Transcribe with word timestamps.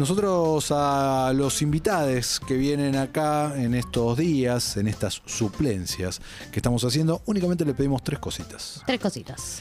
Nosotros 0.00 0.72
a 0.74 1.30
los 1.34 1.60
invitados 1.60 2.40
que 2.40 2.54
vienen 2.56 2.96
acá 2.96 3.52
en 3.54 3.74
estos 3.74 4.16
días, 4.16 4.78
en 4.78 4.88
estas 4.88 5.20
suplencias 5.26 6.22
que 6.50 6.58
estamos 6.58 6.82
haciendo, 6.84 7.20
únicamente 7.26 7.66
le 7.66 7.74
pedimos 7.74 8.02
tres 8.02 8.18
cositas. 8.18 8.82
Tres 8.86 8.98
cositas. 8.98 9.60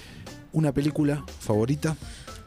Una 0.52 0.72
película 0.72 1.24
favorita, 1.40 1.96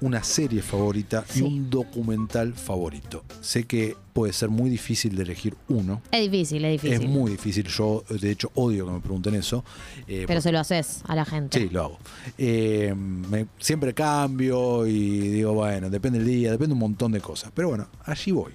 una 0.00 0.24
serie 0.24 0.60
favorita 0.62 1.24
y 1.36 1.42
un 1.42 1.70
documental 1.70 2.52
favorito. 2.54 3.22
Sé 3.40 3.64
que 3.64 3.96
puede 4.12 4.32
ser 4.32 4.48
muy 4.48 4.68
difícil 4.71 5.14
de 5.14 5.22
elegir 5.22 5.54
uno. 5.68 6.03
Es 6.10 6.21
difícil, 6.28 6.64
es 6.64 6.72
difícil. 6.82 7.03
Es 7.04 7.08
muy 7.08 7.30
difícil. 7.30 7.67
Yo, 7.68 8.03
de 8.08 8.30
hecho, 8.32 8.50
odio 8.56 8.86
que 8.86 8.92
me 8.92 9.00
pregunten 9.00 9.35
eso. 9.36 9.64
eh, 10.08 10.24
Pero 10.26 10.40
se 10.40 10.50
lo 10.50 10.58
haces 10.58 11.03
a 11.06 11.14
la 11.14 11.24
gente. 11.24 11.60
Sí, 11.60 11.68
lo 11.71 11.82
hago. 11.85 11.99
Eh, 12.36 12.92
me- 12.96 13.46
siempre 13.60 13.94
cambio 13.94 14.84
y 14.87 15.28
digo, 15.28 15.53
bueno, 15.53 15.88
depende 15.88 16.19
del 16.19 16.27
día, 16.27 16.50
depende 16.50 16.73
un 16.73 16.80
montón 16.80 17.12
de 17.12 17.20
cosas. 17.20 17.52
Pero 17.55 17.69
bueno, 17.69 17.87
allí 18.05 18.32
voy. 18.32 18.52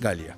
Galia, 0.00 0.36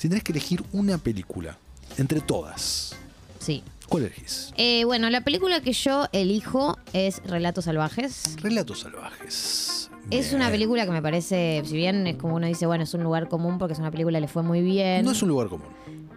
tenés 0.00 0.22
que 0.22 0.32
elegir 0.32 0.64
una 0.72 0.96
película 0.96 1.58
entre 1.98 2.20
todas, 2.22 2.96
Sí. 3.38 3.62
¿Cuál 3.88 4.04
elegís? 4.04 4.52
Eh, 4.56 4.84
bueno, 4.84 5.10
la 5.10 5.22
película 5.22 5.60
que 5.60 5.72
yo 5.72 6.06
elijo 6.12 6.78
es 6.92 7.22
Relatos 7.24 7.64
Salvajes. 7.66 8.36
Relatos 8.42 8.80
salvajes. 8.80 9.90
Es 10.10 10.30
Bien. 10.30 10.36
una 10.42 10.50
película 10.50 10.84
que 10.84 10.92
me 10.92 11.02
parece, 11.02 11.62
si 11.64 11.76
bien 11.76 12.06
es 12.06 12.16
como 12.16 12.36
uno 12.36 12.46
dice, 12.46 12.66
bueno, 12.66 12.84
es 12.84 12.94
un 12.94 13.02
lugar 13.02 13.28
común 13.28 13.58
porque 13.58 13.72
es 13.72 13.78
una 13.80 13.90
película 13.90 14.18
que 14.18 14.22
le 14.22 14.28
fue 14.28 14.42
muy 14.42 14.60
bien. 14.60 15.04
No 15.04 15.10
es 15.10 15.22
un 15.22 15.28
lugar 15.28 15.48
común. 15.48 15.66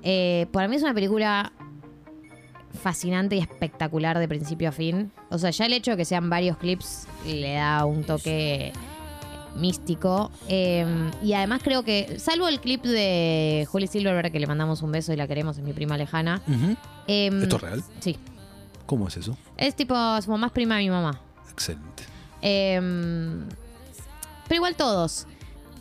Eh, 0.03 0.45
para 0.51 0.67
mí 0.67 0.75
es 0.75 0.83
una 0.83 0.93
película 0.93 1.51
fascinante 2.81 3.35
y 3.35 3.39
espectacular 3.39 4.19
de 4.19 4.27
principio 4.27 4.69
a 4.69 4.71
fin. 4.71 5.11
O 5.29 5.37
sea, 5.39 5.49
ya 5.49 5.65
el 5.65 5.73
hecho 5.73 5.91
de 5.91 5.97
que 5.97 6.05
sean 6.05 6.29
varios 6.29 6.57
clips 6.57 7.07
le 7.25 7.53
da 7.53 7.83
un 7.85 8.03
toque 8.03 8.71
místico. 9.55 10.31
Eh, 10.47 10.85
y 11.23 11.33
además 11.33 11.61
creo 11.63 11.83
que, 11.83 12.19
salvo 12.19 12.47
el 12.47 12.59
clip 12.59 12.83
de 12.83 13.67
Holly 13.71 13.87
Silverberg, 13.87 14.31
que 14.31 14.39
le 14.39 14.47
mandamos 14.47 14.81
un 14.81 14.91
beso 14.91 15.11
y 15.13 15.15
la 15.15 15.27
queremos, 15.27 15.57
es 15.57 15.63
mi 15.63 15.73
prima 15.73 15.97
lejana. 15.97 16.41
Eh, 17.07 17.29
¿Esto 17.41 17.55
es 17.57 17.61
real? 17.61 17.83
Sí. 17.99 18.17
¿Cómo 18.85 19.07
es 19.07 19.17
eso? 19.17 19.37
Es 19.57 19.75
tipo 19.75 19.93
su 20.21 20.31
mamá 20.31 20.47
es 20.47 20.53
prima 20.53 20.75
de 20.77 20.81
mi 20.83 20.89
mamá. 20.89 21.19
Excelente. 21.51 22.03
Eh, 22.41 22.79
pero 24.47 24.55
igual 24.55 24.75
todos. 24.75 25.27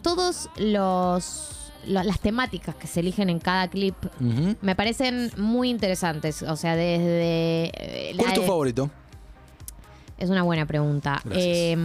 Todos 0.03 0.49
los, 0.59 1.71
lo- 1.87 2.03
las 2.03 2.21
temáticas 2.21 2.75
que 2.77 2.87
se 2.87 3.01
eligen 3.01 3.31
en 3.31 3.39
cada 3.39 3.69
clip 3.69 3.95
me 4.61 4.75
parecen 4.77 5.31
muy 5.37 5.71
interesantes. 5.71 6.43
O 6.43 6.57
sea, 6.57 6.77
desde. 6.77 7.71
eh, 7.75 8.15
¿Cuál 8.17 8.29
es 8.29 8.35
tu 8.35 8.41
de- 8.43 8.47
favorito? 8.47 8.91
Es 10.19 10.31
una 10.31 10.43
buena 10.43 10.67
pregunta. 10.67 11.23
Eh, 11.31 11.77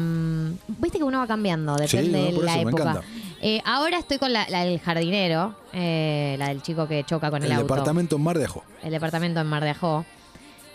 Viste 0.80 0.98
que 0.98 1.04
uno 1.04 1.20
va 1.20 1.28
cambiando, 1.28 1.76
depende 1.76 2.30
Sí, 2.30 2.34
no, 2.34 2.40
de 2.40 2.46
la 2.46 2.60
eso 2.60 2.68
época. 2.70 3.02
Eh, 3.42 3.62
ahora 3.66 4.00
estoy 4.00 4.18
con 4.18 4.34
la, 4.34 4.48
la 4.50 4.64
del 4.66 4.80
jardinero, 4.80 5.54
eh, 5.74 6.36
la 6.40 6.48
del 6.48 6.62
chico 6.64 6.88
que 6.88 7.04
choca 7.04 7.30
con 7.30 7.42
el, 7.44 7.48
El 7.52 7.58
auto. 7.58 7.64
departamento 7.66 8.16
en 8.16 8.22
Mar 8.24 8.38
de 8.40 8.46
Ajó. 8.46 8.64
El 8.82 8.92
departamento 8.92 9.40
en 9.40 9.48
Mar 9.48 9.64
de 9.64 9.70
Ajó. 9.70 10.06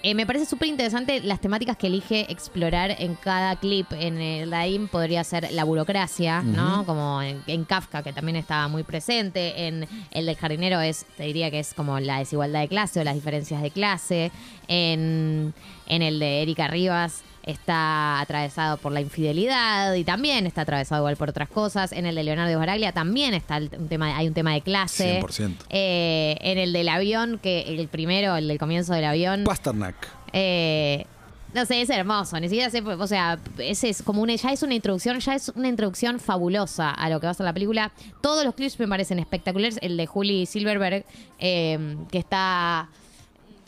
Eh, 0.05 0.15
me 0.15 0.25
parece 0.27 0.47
súper 0.47 0.69
interesante 0.69 1.21
las 1.23 1.41
temáticas 1.41 1.77
que 1.77 1.89
elige 1.89 2.31
explorar 2.31 2.95
en 3.01 3.17
cada 3.17 3.57
clip. 3.57 3.87
En 3.95 4.19
el 4.19 4.51
Daim 4.51 4.87
podría 4.87 5.25
ser 5.25 5.51
la 5.51 5.65
burocracia, 5.65 6.41
¿no? 6.43 6.87
Como 6.87 7.21
en, 7.21 7.43
en 7.49 7.65
Kafka, 7.65 8.05
que 8.05 8.13
también 8.13 8.37
estaba 8.37 8.69
muy 8.69 8.85
presente. 8.85 9.67
En 9.67 9.89
el 10.13 10.27
del 10.27 10.37
jardinero 10.37 10.81
es, 10.81 11.05
te 11.17 11.25
diría 11.25 11.51
que 11.51 11.59
es 11.59 11.75
como 11.75 11.99
la 11.99 12.19
desigualdad 12.21 12.61
de 12.61 12.69
clase 12.69 13.01
o 13.01 13.05
las 13.05 13.17
diferencias 13.17 13.61
de 13.61 13.73
clase. 13.73 14.31
En, 14.69 15.53
en 15.87 16.03
el 16.03 16.21
de 16.21 16.43
Erika 16.43 16.69
Rivas 16.69 17.23
está 17.49 18.21
atravesado 18.21 18.77
por 18.77 18.93
la 18.93 19.01
infidelidad 19.01 19.95
y 19.95 20.05
también 20.05 20.47
está 20.47 20.63
atravesado 20.63 21.01
igual 21.01 21.17
por 21.17 21.31
otras 21.31 21.49
cosas. 21.49 21.93
En 21.93 22.05
el 22.05 22.15
de 22.15 22.23
Leonardo 22.23 22.57
Baraglia 22.59 22.93
también 22.93 23.33
está 23.33 23.57
un 23.57 23.89
tema, 23.89 24.15
hay 24.17 24.29
un 24.29 24.35
tema 24.35 24.53
de 24.53 24.61
clase. 24.61 25.23
100%. 25.23 25.55
Eh, 25.71 26.37
en 26.43 26.59
el 26.59 26.75
del 26.75 26.91
avión, 26.91 27.39
que 27.43 27.63
el 27.63 27.89
primero, 27.89 28.37
el 28.37 28.49
del 28.49 28.59
comienzo 28.59 28.93
del 28.93 29.07
avión. 29.07 29.45
Pasternak. 29.45 29.97
eh, 30.35 31.07
no 31.55 31.65
sé, 31.65 31.81
es 31.81 31.89
hermoso. 31.89 32.39
Ni 32.39 32.51
siquiera 32.51 32.69
sé, 32.69 32.83
o 32.83 33.07
sea, 33.07 33.39
ese 33.57 33.89
es 33.89 34.03
como 34.03 34.21
una, 34.21 34.35
ya 34.35 34.53
es 34.53 34.63
una 34.63 34.75
introducción, 34.75 35.19
ya 35.19 35.35
es 35.35 35.49
una 35.49 35.69
introducción 35.69 36.21
fabulosa 36.21 36.91
a 36.91 37.09
lo 37.09 37.19
que 37.19 37.27
va 37.27 37.31
a 37.31 37.35
ser 37.35 37.45
la 37.47 37.55
película. 37.55 37.93
Todos 38.21 38.45
los 38.45 38.55
clips 38.55 38.79
me 38.79 38.87
parecen 38.87 39.19
espectaculares. 39.19 39.79
El 39.81 39.97
de 39.97 40.07
Julie 40.07 40.45
Silverberg, 40.45 41.07
eh, 41.39 41.97
que 42.13 42.19
está, 42.19 42.91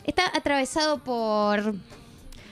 está 0.05 0.25
atravesado 0.37 0.99
por. 0.99 1.73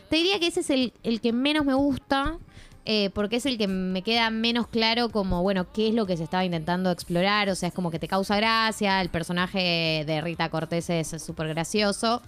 Te 0.09 0.15
diría 0.17 0.39
que 0.39 0.47
ese 0.47 0.61
es 0.61 0.69
el, 0.69 0.93
el 1.03 1.21
que 1.21 1.33
menos 1.33 1.65
me 1.65 1.73
gusta. 1.73 2.37
eh, 2.85 3.11
porque 3.13 3.35
es 3.35 3.45
el 3.45 3.57
que 3.59 3.67
me 3.67 4.01
queda 4.01 4.31
menos 4.31 4.67
claro 4.67 5.09
como, 5.09 5.43
bueno, 5.43 5.67
qué 5.71 5.89
es 5.89 5.93
lo 5.93 6.07
que 6.07 6.17
se 6.17 6.23
estaba 6.23 6.43
intentando 6.45 6.89
explorar. 6.89 7.47
O 7.49 7.55
sea, 7.55 7.67
es 7.69 7.73
como 7.75 7.91
que 7.91 7.99
te 7.99 8.07
causa 8.07 8.35
gracia. 8.37 8.99
El 9.01 9.09
personaje 9.09 10.03
de 10.07 10.21
Rita 10.21 10.49
Cortés 10.49 10.89
es 10.89 11.09
súper 11.21 11.49
gracioso. 11.49 12.21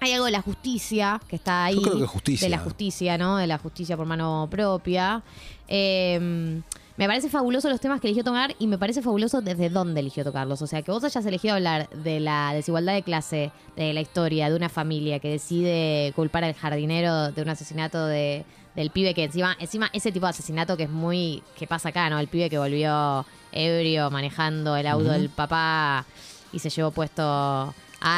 Hay 0.00 0.12
algo 0.12 0.26
de 0.26 0.32
la 0.32 0.42
justicia 0.42 1.18
que 1.26 1.36
está 1.36 1.64
ahí. 1.64 1.76
Yo 1.76 1.82
creo 1.82 1.98
que 2.00 2.06
justicia. 2.06 2.44
De 2.46 2.50
la 2.50 2.58
justicia, 2.58 3.16
¿no? 3.16 3.38
De 3.38 3.46
la 3.46 3.56
justicia 3.56 3.96
por 3.96 4.04
mano 4.04 4.46
propia. 4.50 5.22
Eh, 5.68 6.60
me 6.96 7.06
parece 7.06 7.28
fabuloso 7.28 7.68
los 7.68 7.80
temas 7.80 8.00
que 8.00 8.06
eligió 8.06 8.24
tocar 8.24 8.54
y 8.58 8.66
me 8.66 8.78
parece 8.78 9.02
fabuloso 9.02 9.42
desde 9.42 9.68
dónde 9.68 10.00
eligió 10.00 10.24
tocarlos. 10.24 10.62
O 10.62 10.66
sea, 10.66 10.82
que 10.82 10.90
vos 10.90 11.04
hayas 11.04 11.24
elegido 11.26 11.54
hablar 11.54 11.88
de 11.90 12.20
la 12.20 12.52
desigualdad 12.54 12.94
de 12.94 13.02
clase, 13.02 13.52
de 13.76 13.92
la 13.92 14.00
historia, 14.00 14.48
de 14.48 14.56
una 14.56 14.68
familia 14.68 15.18
que 15.18 15.28
decide 15.30 16.12
culpar 16.16 16.44
al 16.44 16.54
jardinero 16.54 17.32
de 17.32 17.42
un 17.42 17.48
asesinato 17.50 18.06
de, 18.06 18.44
del 18.74 18.90
pibe 18.90 19.12
que 19.14 19.24
encima, 19.24 19.56
encima 19.60 19.90
ese 19.92 20.10
tipo 20.10 20.26
de 20.26 20.30
asesinato 20.30 20.76
que 20.76 20.84
es 20.84 20.90
muy, 20.90 21.42
que 21.58 21.66
pasa 21.66 21.90
acá, 21.90 22.08
¿no? 22.08 22.18
El 22.18 22.28
pibe 22.28 22.48
que 22.48 22.58
volvió 22.58 23.26
ebrio 23.52 24.10
manejando 24.10 24.76
el 24.76 24.86
auto 24.86 25.10
del 25.10 25.28
papá 25.28 26.04
y 26.52 26.58
se 26.58 26.70
llevó 26.70 26.90
puesto 26.92 27.22
a 27.22 27.72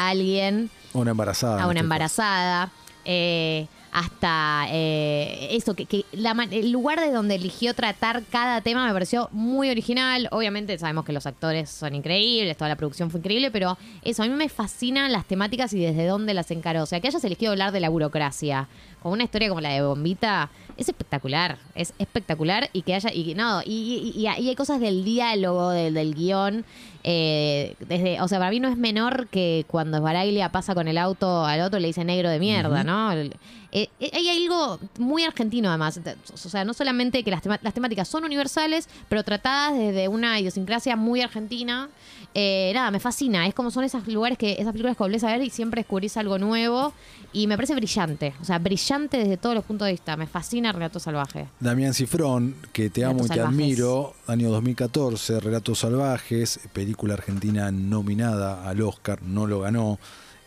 alguien 0.09 0.69
Una 0.93 1.11
embarazada. 1.11 1.63
a 1.63 1.65
una 1.65 1.71
este 1.71 1.79
embarazada, 1.81 2.71
eh, 3.05 3.67
hasta 3.91 4.65
eh, 4.69 5.49
eso, 5.51 5.73
que, 5.73 5.85
que 5.85 6.05
la 6.11 6.31
el 6.51 6.71
lugar 6.71 6.99
de 6.99 7.11
donde 7.11 7.35
eligió 7.35 7.73
tratar 7.73 8.23
cada 8.29 8.61
tema 8.61 8.85
me 8.87 8.93
pareció 8.93 9.29
muy 9.31 9.69
original. 9.69 10.27
Obviamente 10.31 10.77
sabemos 10.77 11.05
que 11.05 11.13
los 11.13 11.25
actores 11.25 11.69
son 11.69 11.95
increíbles, 11.95 12.57
toda 12.57 12.69
la 12.69 12.75
producción 12.75 13.09
fue 13.09 13.19
increíble, 13.19 13.51
pero 13.51 13.77
eso, 14.03 14.23
a 14.23 14.27
mí 14.27 14.33
me 14.33 14.49
fascinan 14.49 15.11
las 15.11 15.25
temáticas 15.25 15.73
y 15.73 15.79
desde 15.79 16.05
dónde 16.05 16.33
las 16.33 16.51
encaró. 16.51 16.83
O 16.83 16.85
sea, 16.85 16.99
que 16.99 17.07
hayas 17.07 17.23
elegido 17.23 17.51
hablar 17.51 17.71
de 17.71 17.79
la 17.79 17.89
burocracia 17.89 18.67
con 19.01 19.11
una 19.13 19.23
historia 19.23 19.49
como 19.49 19.61
la 19.61 19.69
de 19.69 19.81
Bombita, 19.81 20.49
es 20.77 20.87
espectacular, 20.87 21.57
es 21.75 21.93
espectacular 21.99 22.69
y 22.73 22.83
que 22.83 22.95
haya, 22.95 23.11
y 23.13 23.33
no, 23.35 23.61
y, 23.65 24.13
y- 24.15 24.21
y 24.21 24.27
hay 24.27 24.55
cosas 24.55 24.79
del 24.79 25.03
diálogo, 25.03 25.71
del, 25.71 25.93
del 25.93 26.15
guion, 26.15 26.63
eh, 27.03 27.75
desde, 27.79 28.21
o 28.21 28.27
sea, 28.27 28.39
para 28.39 28.51
mí 28.51 28.59
no 28.59 28.67
es 28.69 28.77
menor 28.77 29.27
que 29.27 29.65
cuando 29.67 29.97
Esbaraglia 29.97 30.51
pasa 30.51 30.75
con 30.75 30.87
el 30.87 30.97
auto 30.97 31.45
al 31.45 31.61
otro 31.61 31.79
le 31.79 31.87
dice 31.87 32.03
negro 32.05 32.29
de 32.29 32.39
mierda, 32.39 32.83
¿no? 32.83 33.11
El- 33.11 33.35
eh, 33.71 33.87
eh, 33.99 34.09
hay 34.13 34.27
algo 34.29 34.79
muy 34.97 35.23
argentino 35.23 35.69
además, 35.69 35.99
o 36.33 36.37
sea, 36.37 36.65
no 36.65 36.73
solamente 36.73 37.23
que 37.23 37.29
las, 37.31 37.41
tema- 37.43 37.59
las 37.61 37.73
temáticas 37.73 38.07
son 38.07 38.23
universales, 38.23 38.89
pero 39.09 39.23
tratadas 39.23 39.77
desde 39.77 40.07
una 40.07 40.39
idiosincrasia 40.39 40.95
muy 40.95 41.21
argentina. 41.21 41.89
Nada, 42.35 42.89
me 42.91 42.99
fascina, 42.99 43.47
es 43.47 43.53
como 43.53 43.69
son 43.71 43.83
esos 43.83 44.07
lugares 44.07 44.37
que, 44.37 44.53
esas 44.53 44.71
películas 44.71 44.95
que 44.95 45.03
volvés 45.03 45.23
a 45.23 45.27
ver 45.31 45.41
y 45.43 45.49
siempre 45.49 45.81
descubrís 45.81 46.15
algo 46.15 46.37
nuevo 46.37 46.93
y 47.33 47.47
me 47.47 47.55
parece 47.57 47.75
brillante, 47.75 48.33
o 48.41 48.45
sea, 48.45 48.59
brillante 48.59 48.88
desde 48.97 49.37
todos 49.37 49.53
los 49.53 49.63
puntos 49.65 49.85
de 49.85 49.91
vista, 49.91 50.17
me 50.17 50.25
fascina 50.25 50.71
Relato 50.71 50.99
Salvaje. 50.99 51.47
Damián 51.59 51.93
Cifrón, 51.93 52.55
que 52.73 52.89
te 52.89 53.05
amo 53.05 53.19
y 53.19 53.21
te 53.23 53.27
salvajes. 53.35 53.53
admiro, 53.53 54.15
año 54.25 54.49
2014, 54.49 55.39
Relatos 55.39 55.79
Salvajes, 55.79 56.59
película 56.73 57.13
argentina 57.13 57.71
nominada 57.71 58.67
al 58.67 58.81
Oscar, 58.81 59.21
no 59.21 59.45
lo 59.45 59.59
ganó, 59.59 59.99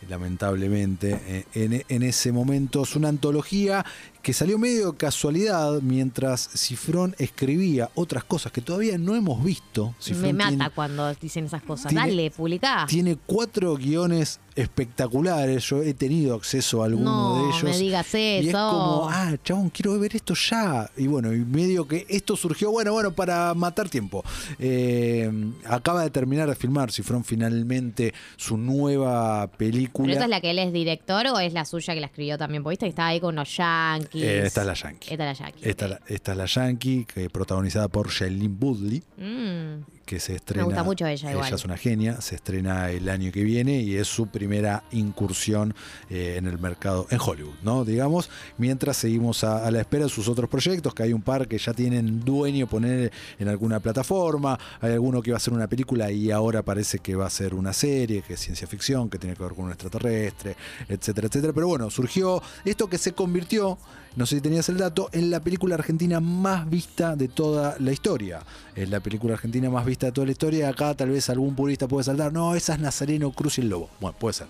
lamentablemente. 0.09 1.21
Eh, 1.25 1.45
En, 1.53 1.83
en 1.87 2.03
ese 2.03 2.33
momento 2.33 2.83
es 2.83 2.97
una 2.97 3.07
antología 3.07 3.85
que 4.23 4.31
salió 4.33 4.57
medio 4.57 4.93
de 4.93 4.97
casualidad 4.97 5.81
mientras 5.81 6.49
Cifrón 6.55 7.13
escribía 7.19 7.89
otras 7.93 8.23
cosas 8.23 8.51
que 8.51 8.61
todavía 8.61 8.97
no 8.97 9.15
hemos 9.15 9.43
visto. 9.43 9.87
me 9.97 10.03
Cifrón 10.03 10.35
mata 10.37 10.49
tiene- 10.49 10.69
cuando 10.71 11.13
dicen 11.15 11.45
esas 11.45 11.61
cosas. 11.61 11.89
tiene- 11.89 12.07
Dale, 12.07 12.31
publicá. 12.31 12.85
Tiene 12.89 13.17
cuatro 13.25 13.75
guiones 13.75 14.39
espectaculares. 14.55 15.63
Yo 15.67 15.81
he 15.81 15.93
tenido 15.93 16.35
acceso 16.35 16.83
a 16.83 16.85
alguno 16.85 17.11
No, 17.11 17.35
de 17.43 17.49
ellos. 17.49 17.63
me 17.63 17.77
digas 17.77 18.13
Y 18.13 18.17
es 18.17 18.47
eso. 18.47 18.69
como, 18.69 19.09
ah, 19.09 19.33
chabón, 19.43 19.69
quiero 19.69 19.99
ver 19.99 20.15
esto 20.15 20.33
ya. 20.35 20.89
Y 20.95 21.07
bueno, 21.07 21.33
y 21.33 21.39
medio 21.39 21.87
que 21.87 22.05
esto 22.07 22.35
surgió, 22.35 22.71
bueno, 22.71 22.93
bueno, 22.93 23.11
para 23.13 23.53
matar 23.55 23.89
tiempo. 23.89 24.23
Eh, 24.59 25.29
acaba 25.65 26.03
de 26.03 26.09
terminar 26.11 26.47
de 26.49 26.55
filmar, 26.55 26.91
si 26.91 27.01
fueron 27.03 27.23
finalmente 27.23 28.13
su 28.37 28.55
nueva 28.57 29.47
película. 29.47 30.05
¿Pero 30.05 30.13
esta 30.13 30.25
es 30.25 30.29
la 30.29 30.39
que 30.41 30.51
él 30.51 30.59
es 30.59 30.71
director 30.71 31.25
o 31.27 31.39
es 31.39 31.51
la 31.53 31.65
suya 31.65 31.93
que 31.93 31.99
la 31.99 32.07
escribió 32.07 32.37
también? 32.37 32.63
Porque 32.63 32.73
viste 32.73 32.85
que 32.85 32.89
estaba 32.91 33.09
ahí 33.09 33.19
con 33.19 33.35
los 33.35 33.57
yankees. 33.57 34.12
Eh, 34.21 34.43
esta 34.45 34.61
es 34.61 34.67
la 34.67 34.73
Yankee. 34.73 35.11
Esta 35.11 35.31
es 35.31 35.39
la 35.39 35.45
Yankee. 35.45 35.69
Esta, 35.69 35.85
ok. 35.85 35.91
la- 35.91 36.01
esta 36.07 36.31
es 36.33 36.37
la 36.37 36.45
Yankee, 36.45 37.05
que 37.05 37.29
protagonizada 37.29 37.87
por 37.87 38.09
Shailene 38.09 38.53
Woodley, 38.59 39.01
Mm. 39.17 39.83
Que 40.05 40.19
se 40.19 40.35
estrena. 40.35 40.65
gusta 40.65 40.83
mucho 40.83 41.05
ella 41.05 41.31
igual. 41.31 41.47
Ella 41.47 41.55
es 41.55 41.65
una 41.65 41.77
genia, 41.77 42.21
se 42.21 42.35
estrena 42.35 42.89
el 42.91 43.09
año 43.09 43.31
que 43.31 43.43
viene 43.43 43.79
y 43.79 43.95
es 43.95 44.07
su 44.07 44.27
primera 44.27 44.83
incursión 44.91 45.73
eh, 46.09 46.35
en 46.37 46.47
el 46.47 46.59
mercado, 46.59 47.07
en 47.09 47.19
Hollywood, 47.19 47.55
¿no? 47.63 47.85
Digamos, 47.85 48.29
mientras 48.57 48.97
seguimos 48.97 49.43
a, 49.43 49.65
a 49.65 49.71
la 49.71 49.81
espera 49.81 50.05
de 50.05 50.09
sus 50.09 50.27
otros 50.27 50.49
proyectos, 50.49 50.93
que 50.93 51.03
hay 51.03 51.13
un 51.13 51.21
par 51.21 51.47
que 51.47 51.57
ya 51.57 51.73
tienen 51.73 52.19
dueño 52.19 52.67
poner 52.67 53.11
en 53.39 53.47
alguna 53.47 53.79
plataforma, 53.79 54.59
hay 54.81 54.93
alguno 54.93 55.21
que 55.21 55.31
va 55.31 55.37
a 55.37 55.39
ser 55.39 55.53
una 55.53 55.67
película 55.67 56.11
y 56.11 56.31
ahora 56.31 56.61
parece 56.61 56.99
que 56.99 57.15
va 57.15 57.27
a 57.27 57.29
ser 57.29 57.53
una 57.53 57.73
serie, 57.73 58.21
que 58.21 58.33
es 58.33 58.39
ciencia 58.39 58.67
ficción, 58.67 59.09
que 59.09 59.17
tiene 59.17 59.35
que 59.35 59.43
ver 59.43 59.53
con 59.53 59.65
un 59.65 59.71
extraterrestre, 59.71 60.55
etcétera, 60.87 61.27
etcétera. 61.27 61.53
Pero 61.53 61.67
bueno, 61.67 61.89
surgió 61.89 62.41
esto 62.65 62.87
que 62.87 62.97
se 62.97 63.13
convirtió, 63.13 63.77
no 64.15 64.25
sé 64.25 64.35
si 64.35 64.41
tenías 64.41 64.69
el 64.69 64.77
dato, 64.77 65.09
en 65.11 65.31
la 65.31 65.39
película 65.39 65.75
argentina 65.75 66.19
más 66.19 66.69
vista 66.69 67.15
de 67.15 67.27
toda 67.27 67.75
la 67.79 67.91
historia. 67.91 68.41
Es 68.75 68.89
la 68.89 68.99
película 68.99 69.33
argentina 69.33 69.69
más 69.69 69.85
vista 69.85 69.92
de 69.99 70.11
toda 70.11 70.25
la 70.25 70.31
historia. 70.31 70.69
Acá 70.69 70.93
tal 70.93 71.09
vez 71.09 71.29
algún 71.29 71.55
purista 71.55 71.87
puede 71.87 72.03
saltar, 72.03 72.33
no, 72.33 72.55
esa 72.55 72.73
es 72.73 72.79
Nazareno 72.79 73.31
Cruz 73.31 73.57
y 73.57 73.61
el 73.61 73.69
Lobo. 73.69 73.89
Bueno, 73.99 74.17
puede 74.17 74.33
ser, 74.33 74.47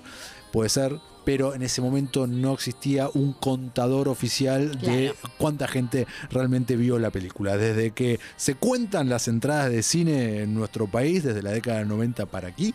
puede 0.51 0.69
ser, 0.69 0.99
pero 1.25 1.53
en 1.53 1.61
ese 1.61 1.81
momento 1.81 2.27
no 2.27 2.53
existía 2.53 3.09
un 3.13 3.33
contador 3.33 4.07
oficial 4.07 4.79
de 4.79 5.13
cuánta 5.37 5.67
gente 5.67 6.07
realmente 6.29 6.75
vio 6.75 6.99
la 6.99 7.11
película. 7.11 7.57
Desde 7.57 7.91
que 7.91 8.19
se 8.35 8.55
cuentan 8.55 9.09
las 9.09 9.27
entradas 9.27 9.71
de 9.71 9.83
cine 9.83 10.41
en 10.41 10.53
nuestro 10.53 10.87
país, 10.87 11.23
desde 11.23 11.41
la 11.41 11.51
década 11.51 11.79
del 11.79 11.87
90 11.87 12.25
para 12.25 12.47
aquí, 12.49 12.73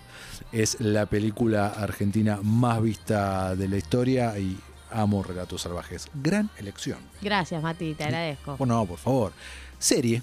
es 0.52 0.80
la 0.80 1.06
película 1.06 1.68
argentina 1.68 2.38
más 2.42 2.82
vista 2.82 3.54
de 3.54 3.68
la 3.68 3.76
historia 3.76 4.38
y 4.38 4.56
amo 4.90 5.22
Relatos 5.22 5.62
Salvajes. 5.62 6.08
Gran 6.14 6.50
elección. 6.58 6.98
Gracias, 7.20 7.62
Mati, 7.62 7.94
te 7.94 8.04
agradezco. 8.04 8.56
Bueno, 8.56 8.84
por 8.86 8.98
favor. 8.98 9.32
Serie. 9.78 10.22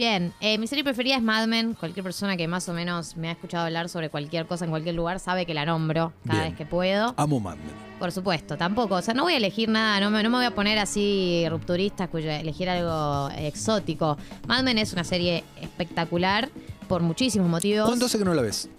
Bien, 0.00 0.32
eh, 0.40 0.56
mi 0.56 0.66
serie 0.66 0.82
preferida 0.82 1.16
es 1.16 1.22
Mad 1.22 1.46
Men. 1.46 1.74
Cualquier 1.74 2.02
persona 2.02 2.34
que 2.34 2.48
más 2.48 2.66
o 2.70 2.72
menos 2.72 3.18
me 3.18 3.28
ha 3.28 3.32
escuchado 3.32 3.66
hablar 3.66 3.90
sobre 3.90 4.08
cualquier 4.08 4.46
cosa 4.46 4.64
en 4.64 4.70
cualquier 4.70 4.94
lugar 4.94 5.20
sabe 5.20 5.44
que 5.44 5.52
la 5.52 5.66
nombro 5.66 6.14
cada 6.26 6.40
Bien. 6.40 6.52
vez 6.52 6.56
que 6.56 6.64
puedo. 6.64 7.12
Amo 7.18 7.38
Mad 7.38 7.56
Men. 7.56 7.74
Por 7.98 8.10
supuesto, 8.10 8.56
tampoco. 8.56 8.94
O 8.94 9.02
sea, 9.02 9.12
no 9.12 9.24
voy 9.24 9.34
a 9.34 9.36
elegir 9.36 9.68
nada, 9.68 10.00
no 10.00 10.10
me, 10.10 10.22
no 10.22 10.30
me 10.30 10.38
voy 10.38 10.46
a 10.46 10.54
poner 10.54 10.78
así 10.78 11.44
rupturista, 11.50 12.08
cuyo 12.08 12.30
elegir 12.30 12.70
algo 12.70 13.28
exótico. 13.36 14.16
Mad 14.48 14.62
Men 14.62 14.78
es 14.78 14.94
una 14.94 15.04
serie 15.04 15.44
espectacular 15.60 16.48
por 16.88 17.02
muchísimos 17.02 17.50
motivos. 17.50 17.86
¿Cuánto 17.86 18.06
hace 18.06 18.16
que 18.16 18.24
no 18.24 18.32
la 18.32 18.40
ves? 18.40 18.70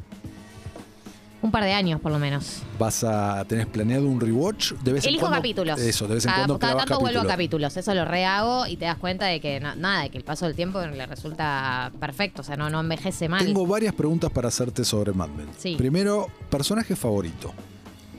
Un 1.43 1.49
par 1.49 1.63
de 1.63 1.73
años, 1.73 1.99
por 1.99 2.11
lo 2.11 2.19
menos. 2.19 2.61
¿Vas 2.77 3.03
a 3.03 3.43
tenés 3.45 3.65
planeado 3.65 4.05
un 4.07 4.19
rewatch? 4.21 4.73
De 4.83 4.93
vez 4.93 5.03
en 5.05 5.09
Elijo 5.09 5.21
cuando- 5.21 5.37
capítulos. 5.37 5.79
Eso, 5.79 6.07
de 6.07 6.13
vez 6.15 6.25
en 6.25 6.29
cada, 6.31 6.41
cuando 6.45 6.59
cada 6.59 6.75
tanto 6.77 6.99
vuelvo 6.99 7.21
a 7.21 7.25
capítulos. 7.27 7.75
Eso 7.77 7.93
lo 7.95 8.05
rehago 8.05 8.67
y 8.67 8.77
te 8.77 8.85
das 8.85 8.97
cuenta 8.97 9.25
de 9.25 9.39
que 9.41 9.59
na- 9.59 9.73
nada, 9.75 10.03
de 10.03 10.09
que 10.11 10.19
el 10.19 10.23
paso 10.23 10.45
del 10.45 10.55
tiempo 10.55 10.79
le 10.81 11.05
resulta 11.07 11.91
perfecto. 11.99 12.41
O 12.41 12.45
sea, 12.45 12.57
no, 12.57 12.69
no 12.69 12.79
envejece 12.81 13.27
mal. 13.27 13.43
Tengo 13.43 13.65
varias 13.65 13.93
preguntas 13.95 14.29
para 14.29 14.49
hacerte 14.49 14.85
sobre 14.85 15.13
Mad 15.13 15.29
Men. 15.29 15.47
Sí. 15.57 15.75
Primero, 15.77 16.27
personaje 16.49 16.95
favorito. 16.95 17.51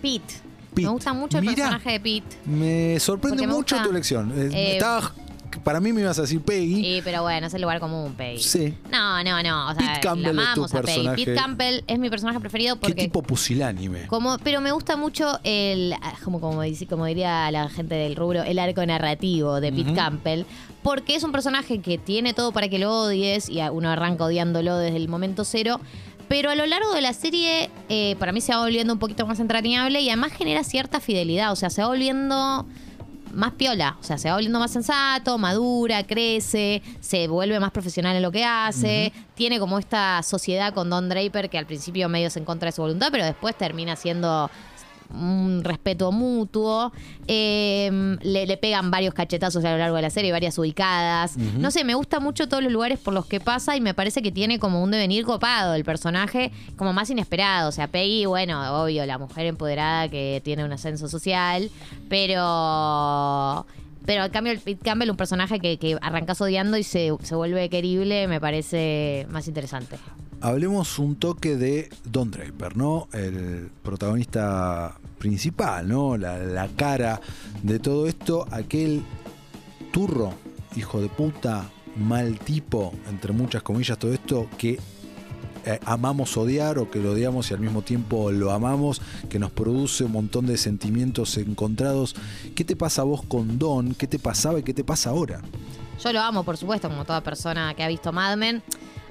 Pete. 0.01 0.35
Pete. 0.75 0.87
Me 0.87 0.89
gusta 0.89 1.13
mucho 1.13 1.39
el 1.39 1.45
personaje 1.45 1.91
de 1.93 2.01
Pete. 2.01 2.37
Me 2.47 2.99
sorprende 2.99 3.47
me 3.47 3.53
mucho 3.53 3.77
gusta, 3.77 3.85
tu 3.85 3.91
elección. 3.91 4.33
Eh, 4.37 4.49
eh, 4.53 4.73
estaba- 4.73 5.13
para 5.65 5.81
mí 5.81 5.93
me 5.93 6.01
ibas 6.01 6.19
a 6.19 6.23
decir 6.23 6.41
Peggy. 6.41 6.97
Y, 6.97 7.03
pero 7.03 7.23
bueno, 7.23 7.47
es 7.47 7.55
el 7.55 7.63
lugar 7.63 7.81
común, 7.81 8.15
Peggy. 8.15 8.43
Sí. 8.43 8.75
No, 8.91 9.23
no, 9.25 9.43
no. 9.43 9.71
O 9.71 9.75
sea, 9.75 9.95
Pete 9.95 10.01
Campbell 10.01 10.37
la 10.37 10.43
es 10.43 10.55
tu 10.55 10.65
a 10.65 10.69
Peggy. 10.69 10.83
personaje. 10.83 11.17
Pete 11.25 11.35
Campbell 11.35 11.85
es 11.87 11.99
mi 11.99 12.11
personaje 12.11 12.41
preferido 12.41 12.77
Qué 12.77 12.81
porque. 12.81 13.03
tipo 13.03 13.23
pusilánime. 13.23 14.07
Como, 14.07 14.39
pero 14.39 14.61
me 14.61 14.73
gusta 14.73 14.97
mucho 14.97 15.39
el, 15.45 15.95
ah, 16.01 16.15
como, 16.25 16.41
como, 16.41 16.63
dice, 16.63 16.87
como 16.87 17.07
diría 17.07 17.51
la 17.51 17.69
gente 17.69 17.95
del 17.95 18.17
rubro, 18.17 18.43
el 18.43 18.59
arco 18.59 18.85
narrativo 18.85 19.61
de 19.61 19.73
Pete. 19.73 19.95
Campbell, 19.95 20.45
porque 20.83 21.15
es 21.15 21.23
un 21.23 21.33
personaje 21.33 21.81
que 21.81 21.99
tiene 21.99 22.35
todo 22.35 22.53
para 22.53 22.69
que 22.69 22.79
lo 22.79 22.93
odies 23.03 23.49
y 23.49 23.61
uno 23.61 23.91
arranca 23.91 24.25
odiándolo 24.25 24.79
desde 24.79 24.97
el 24.97 25.09
momento 25.09 25.45
cero. 25.45 25.81
Pero 26.29 26.49
a 26.51 26.55
lo 26.55 26.65
largo 26.65 26.95
de 26.95 27.03
la 27.03 27.13
serie, 27.13 27.69
eh, 27.91 28.17
para 28.19 28.33
mí 28.33 28.41
se 28.41 28.55
va 28.55 28.61
volviendo 28.61 28.93
un 28.93 28.99
poquito 28.99 29.27
más 29.27 29.39
entrañable 29.39 30.01
y 30.01 30.09
además 30.09 30.33
genera 30.33 30.65
cierta 30.65 30.99
fidelidad. 30.99 31.53
O 31.53 31.57
sea, 31.57 31.69
se 31.69 31.83
va 31.83 31.89
volviendo 31.89 32.67
más 33.33 33.53
piola. 33.53 33.97
O 34.01 34.05
sea, 34.05 34.19
se 34.19 34.29
va 34.29 34.35
volviendo 34.35 34.59
más 34.59 34.71
sensato, 34.71 35.39
madura, 35.39 36.05
crece, 36.07 36.83
se 37.01 37.29
vuelve 37.29 37.59
más 37.61 37.71
profesional 37.71 38.17
en 38.17 38.23
lo 38.23 38.31
que 38.31 38.45
hace. 38.45 39.13
Tiene 39.35 39.59
como 39.59 39.79
esta 39.79 40.23
sociedad 40.23 40.73
con 40.75 40.91
Don 40.91 41.09
Draper 41.09 41.51
que 41.51 41.59
al 41.59 41.67
principio 41.67 42.09
medio 42.09 42.31
se 42.31 42.39
en 42.39 42.45
contra 42.45 42.67
de 42.67 42.73
su 42.73 42.83
voluntad, 42.83 43.09
pero 43.11 43.25
después 43.25 43.57
termina 43.57 43.97
siendo 43.97 44.51
un 45.15 45.63
respeto 45.65 46.13
mutuo. 46.13 46.93
Eh, 47.27 48.17
le, 48.23 48.47
le 48.47 48.57
pegan 48.57 48.91
varios 48.91 49.15
cachetazos 49.15 49.65
a 49.65 49.73
lo 49.73 49.79
largo 49.79 49.97
de 49.97 50.03
la 50.03 50.11
serie, 50.11 50.33
varias 50.33 50.59
ubicadas. 50.59 51.37
No 51.37 51.71
sé, 51.71 51.85
me 51.85 51.95
gusta 51.95 52.21
mucho 52.21 52.49
todos 52.49 52.63
los 52.63 52.73
lugares 52.73 52.99
por 52.99 53.15
los 53.15 53.27
que 53.27 53.41
pasa 53.41 53.77
y 53.77 53.81
me 53.81 53.95
parece 53.95 54.23
que 54.23 54.33
tiene 54.33 54.59
como 54.59 54.83
un 54.83 54.91
devenir 54.91 55.25
copado 55.25 55.75
el 55.75 55.85
personaje, 55.85 56.53
como 56.77 56.93
más 56.93 57.11
inesperado. 57.11 57.69
O 57.69 57.73
sea, 57.73 57.89
Peggy, 57.89 58.27
bueno, 58.27 58.83
obvio, 58.83 59.07
la 59.07 59.19
mujer 59.19 59.47
empoderada 59.47 60.09
que 60.09 60.41
tiene 60.45 60.65
un 60.65 60.73
ascenso 60.73 61.09
social, 61.09 61.71
pero... 62.09 63.67
Pero 64.05 64.25
al 64.25 64.33
cambio, 64.33 64.53
el 64.53 64.79
Campbell, 64.79 65.11
un 65.11 65.17
personaje 65.17 65.61
que, 65.61 65.79
que 65.79 65.97
arrancas 66.03 66.41
odiando 66.41 66.77
y 66.77 66.83
se, 66.83 67.13
se 67.23 67.37
vuelve 67.37 67.69
querible, 67.71 68.27
me 68.27 68.41
parece 68.41 69.29
más 69.31 69.47
interesante. 69.47 69.97
Hablemos 70.41 70.99
un 70.99 71.15
toque 71.15 71.57
de 71.57 71.89
Don 72.03 72.33
Draper, 72.33 72.77
¿no? 72.77 73.07
El 73.13 73.71
protagonista 73.85 74.97
principal, 75.23 75.87
¿no? 75.87 76.17
La, 76.17 76.69
cara 76.75 77.21
de 77.63 77.79
todo 77.79 78.09
esto, 78.09 78.45
aquel 78.51 79.05
turro, 79.93 80.35
hijo 80.75 81.01
de 81.01 81.09
puta, 81.09 81.71
mal 81.95 82.41
tipo, 82.41 82.93
entre 83.09 83.33
muchas 83.33 83.63
comillas, 83.63 83.97
todo 83.99 84.13
esto 84.13 84.49
que 84.59 84.81
eh, 85.65 85.79
amamos 85.85 86.37
odiar 86.37 86.79
o 86.79 86.91
que 86.91 86.99
lo 86.99 87.13
odiamos 87.13 87.53
y 87.53 87.55
al 87.55 87.61
mismo 87.61 87.83
tiempo 87.83 88.33
lo 88.33 88.51
amamos, 88.51 89.01
que 89.31 89.39
nos 89.39 89.53
produce 89.53 90.03
un 90.03 90.11
montón 90.11 90.47
de 90.47 90.57
sentimientos 90.57 91.37
encontrados. 91.37 92.17
¿Qué 92.57 92.65
te 92.65 92.75
pasa 92.75 93.03
a 93.03 93.05
vos 93.05 93.23
con 93.23 93.61
Don? 93.61 93.95
¿Qué 93.95 94.09
te 94.09 94.19
pasaba 94.19 94.59
y 94.59 94.65
qué 94.65 94.75
te 94.75 94.83
pasa 94.83 95.11
ahora? 95.11 95.41
Yo 96.03 96.13
lo 96.13 96.21
amo, 96.21 96.43
por 96.43 96.57
supuesto, 96.57 96.89
como 96.89 97.05
toda 97.05 97.21
persona 97.21 97.75
que 97.75 97.85
ha 97.85 97.89
visto 97.89 98.11
Mad 98.13 98.37
Men. 98.37 98.61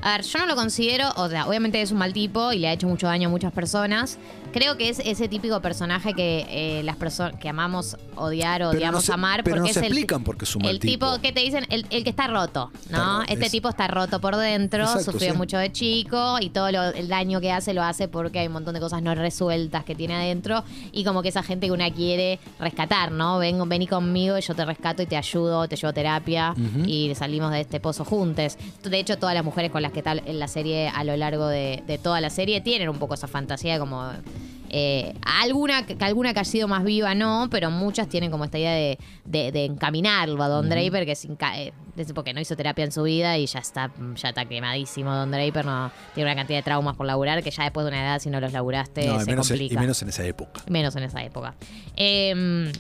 A 0.02 0.18
ver, 0.18 0.24
yo 0.24 0.40
no 0.40 0.46
lo 0.48 0.56
considero, 0.56 1.10
o 1.16 1.30
sea, 1.30 1.48
obviamente 1.48 1.82
es 1.82 1.92
un 1.92 2.00
mal 2.00 2.12
tipo 2.12 2.52
y 2.52 2.60
le 2.60 2.68
ha 2.68 2.74
hecho 2.74 2.88
mucho 2.88 3.08
daño 3.08 3.30
a 3.30 3.32
muchas 3.32 3.54
personas. 3.54 4.18
Creo 4.52 4.78
que 4.78 4.90
es 4.90 5.00
ese 5.00 5.28
típico 5.30 5.62
personaje 5.62 6.14
que 6.14 6.46
eh, 6.50 6.84
las 6.84 6.96
personas 6.98 7.40
que 7.40 7.48
amamos 7.50 7.96
odiar 8.16 8.62
o 8.64 8.70
odiamos 8.70 8.96
no 8.96 9.02
se- 9.02 9.14
amar 9.14 9.44
pero 9.44 9.56
porque 9.56 9.60
no 9.62 9.66
es 9.68 9.74
se 9.74 9.80
el, 9.80 9.86
explican 9.86 10.24
porque 10.24 10.46
es 10.46 10.56
un 10.56 10.64
mal 10.64 10.72
el 10.72 10.80
tipo. 10.80 11.20
que 11.22 11.32
te 11.32 11.40
dicen 11.40 11.66
el, 11.70 11.86
el 11.90 12.04
que 12.04 12.10
está 12.10 12.28
roto, 12.28 12.70
¿no? 12.90 13.22
Está 13.22 13.34
este 13.34 13.46
es- 13.46 13.52
tipo 13.52 13.70
está 13.70 13.88
roto 13.88 14.20
por 14.20 14.36
dentro, 14.36 14.84
Exacto, 14.84 15.12
sufrió 15.14 15.32
sí. 15.32 15.38
mucho 15.38 15.58
de 15.58 15.72
chico 15.72 16.38
y 16.42 16.50
todo 16.50 16.70
lo- 16.72 16.84
el 16.90 17.08
daño 17.08 17.40
que 17.40 17.52
hace 17.52 17.74
lo 17.74 17.82
hace 17.84 18.08
porque 18.08 18.40
hay 18.40 18.48
un 18.48 18.54
montón 18.54 18.74
de 18.74 18.80
cosas 18.80 19.02
no 19.02 19.16
resueltas 19.16 19.86
que 19.86 19.96
tiene 19.96 20.16
adentro 20.16 20.64
y 20.92 21.04
como 21.04 21.22
que 21.22 21.30
esa 21.30 21.44
gente 21.44 21.68
que 21.68 21.72
una 21.72 21.90
quiere 21.92 22.40
rescatar, 22.60 23.12
¿no? 23.12 23.40
Ven, 23.40 23.68
vení 23.70 23.88
conmigo 23.88 24.38
y 24.38 24.42
yo 24.42 24.54
te 24.54 24.66
rescato 24.66 25.02
y 25.02 25.06
te 25.06 25.16
ayudo, 25.18 25.68
te 25.68 25.76
llevo 25.78 25.90
a 25.90 25.94
terapia 25.94 26.54
y 26.86 27.14
salimos 27.16 27.52
de 27.52 27.62
este 27.62 27.80
pozo 27.80 28.04
juntos. 28.06 28.58
De 28.84 29.00
hecho, 29.00 29.18
todas 29.18 29.34
las 29.36 29.44
mujeres 29.46 29.72
con 29.72 29.82
las 29.82 29.92
que 29.94 30.04
tal 30.04 30.22
en 30.26 30.40
la 30.40 30.48
serie, 30.48 30.90
a 30.90 31.04
lo 31.04 31.16
largo 31.16 31.48
de, 31.48 31.84
de 31.88 31.98
toda 31.98 32.20
la 32.22 32.30
serie, 32.30 32.62
tienen 32.62 32.90
un 32.90 32.98
poco 33.00 33.14
esa 33.14 33.28
fantasía 33.28 33.80
como. 33.80 34.12
Eh, 34.74 35.14
alguna, 35.22 35.86
que 35.86 35.98
alguna 36.00 36.34
que 36.34 36.40
ha 36.40 36.46
sido 36.46 36.68
más 36.68 36.84
viva 36.86 37.14
no, 37.14 37.50
pero 37.52 37.70
muchas 37.70 38.08
tienen 38.08 38.32
como 38.32 38.46
esta 38.46 38.58
idea 38.58 38.72
de, 38.74 38.98
de- 39.26 39.52
de 39.52 39.66
encaminarlo 39.66 40.42
a 40.42 40.48
Don 40.48 40.70
Draper, 40.70 41.06
que 41.06 41.12
es 41.12 41.26
eh, 41.26 41.74
porque 42.16 42.34
no 42.34 42.40
hizo 42.40 42.56
terapia 42.56 42.86
en 42.86 42.92
su 42.94 43.04
vida 43.04 43.38
y 43.38 43.46
ya 43.48 43.60
está, 43.60 43.92
ya 44.16 44.30
está 44.30 44.46
quemadísimo 44.46 45.14
Don 45.14 45.30
Draper, 45.30 45.66
no 45.66 45.92
tiene 46.16 46.30
una 46.32 46.36
cantidad 46.38 46.60
de 46.60 46.64
traumas 46.64 46.96
por 46.96 47.06
laburar 47.06 47.44
que 47.44 47.52
ya 47.52 47.64
después 47.64 47.84
de 47.86 47.90
una 47.90 48.02
edad, 48.02 48.20
si 48.20 48.30
no 48.30 48.40
los 48.40 48.54
laburaste, 48.54 49.06
No, 49.08 49.20
se 49.20 49.26
menos, 49.26 49.52
en- 49.52 49.58
y 49.58 49.60
complica 49.60 49.82
menos 49.82 50.02
en 50.02 50.10
esa 50.10 50.24
época. 50.26 50.62
menos 50.70 50.96
en 50.96 51.04
esa 51.04 51.22
época. 51.22 51.54
Em, 51.98 52.72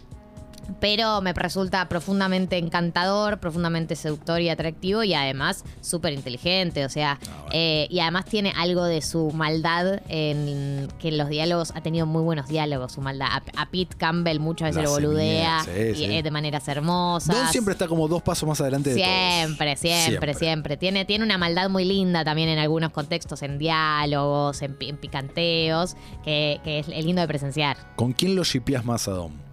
pero 0.79 1.21
me 1.21 1.33
resulta 1.33 1.87
profundamente 1.89 2.57
encantador, 2.57 3.39
profundamente 3.39 3.95
seductor 3.95 4.39
y 4.41 4.49
atractivo 4.49 5.03
y 5.03 5.13
además 5.13 5.63
súper 5.81 6.13
inteligente, 6.13 6.85
o 6.85 6.89
sea, 6.89 7.19
Ah, 7.21 7.27
bueno. 7.41 7.49
eh, 7.53 7.87
y 7.89 7.99
además 7.99 8.25
tiene 8.25 8.53
algo 8.55 8.83
de 8.85 9.01
su 9.01 9.31
maldad 9.31 10.01
en 10.09 10.87
que 10.99 11.09
en 11.09 11.17
los 11.17 11.29
diálogos 11.29 11.71
ha 11.75 11.81
tenido 11.81 12.05
muy 12.05 12.21
buenos 12.23 12.47
diálogos, 12.47 12.93
su 12.93 13.01
maldad. 13.01 13.27
A, 13.31 13.43
a 13.61 13.69
Pete 13.69 13.95
Campbell 13.97 14.39
muchas 14.39 14.69
veces 14.75 14.83
La 14.83 14.83
lo 14.83 14.91
boludea 14.91 15.59
sí, 15.65 15.71
y, 15.71 15.95
sí. 15.95 16.05
eh, 16.05 16.23
de 16.23 16.31
maneras 16.31 16.67
hermosas. 16.67 17.35
Don 17.35 17.47
siempre 17.47 17.73
está 17.73 17.87
como 17.87 18.07
dos 18.07 18.21
pasos 18.21 18.47
más 18.47 18.59
adelante 18.61 18.89
de 18.91 18.95
Siempre, 18.95 19.75
todos. 19.75 19.79
siempre, 19.79 20.33
siempre, 20.33 20.77
Tiene, 20.77 21.05
tiene 21.05 21.23
una 21.25 21.37
maldad 21.37 21.69
muy 21.69 21.85
linda 21.85 22.23
también 22.23 22.49
en 22.49 22.59
algunos 22.59 22.91
contextos, 22.91 23.41
en 23.43 23.57
diálogos, 23.57 24.61
en, 24.61 24.75
pi- 24.77 24.89
en 24.89 24.97
picanteos, 24.97 25.95
que, 26.23 26.59
que 26.63 26.79
es 26.79 26.87
lindo 26.87 27.21
de 27.21 27.27
presenciar. 27.27 27.77
¿Con 27.95 28.13
quién 28.13 28.35
lo 28.35 28.43
shipeás 28.43 28.85
más 28.85 29.07
a 29.07 29.11
Don? 29.11 29.50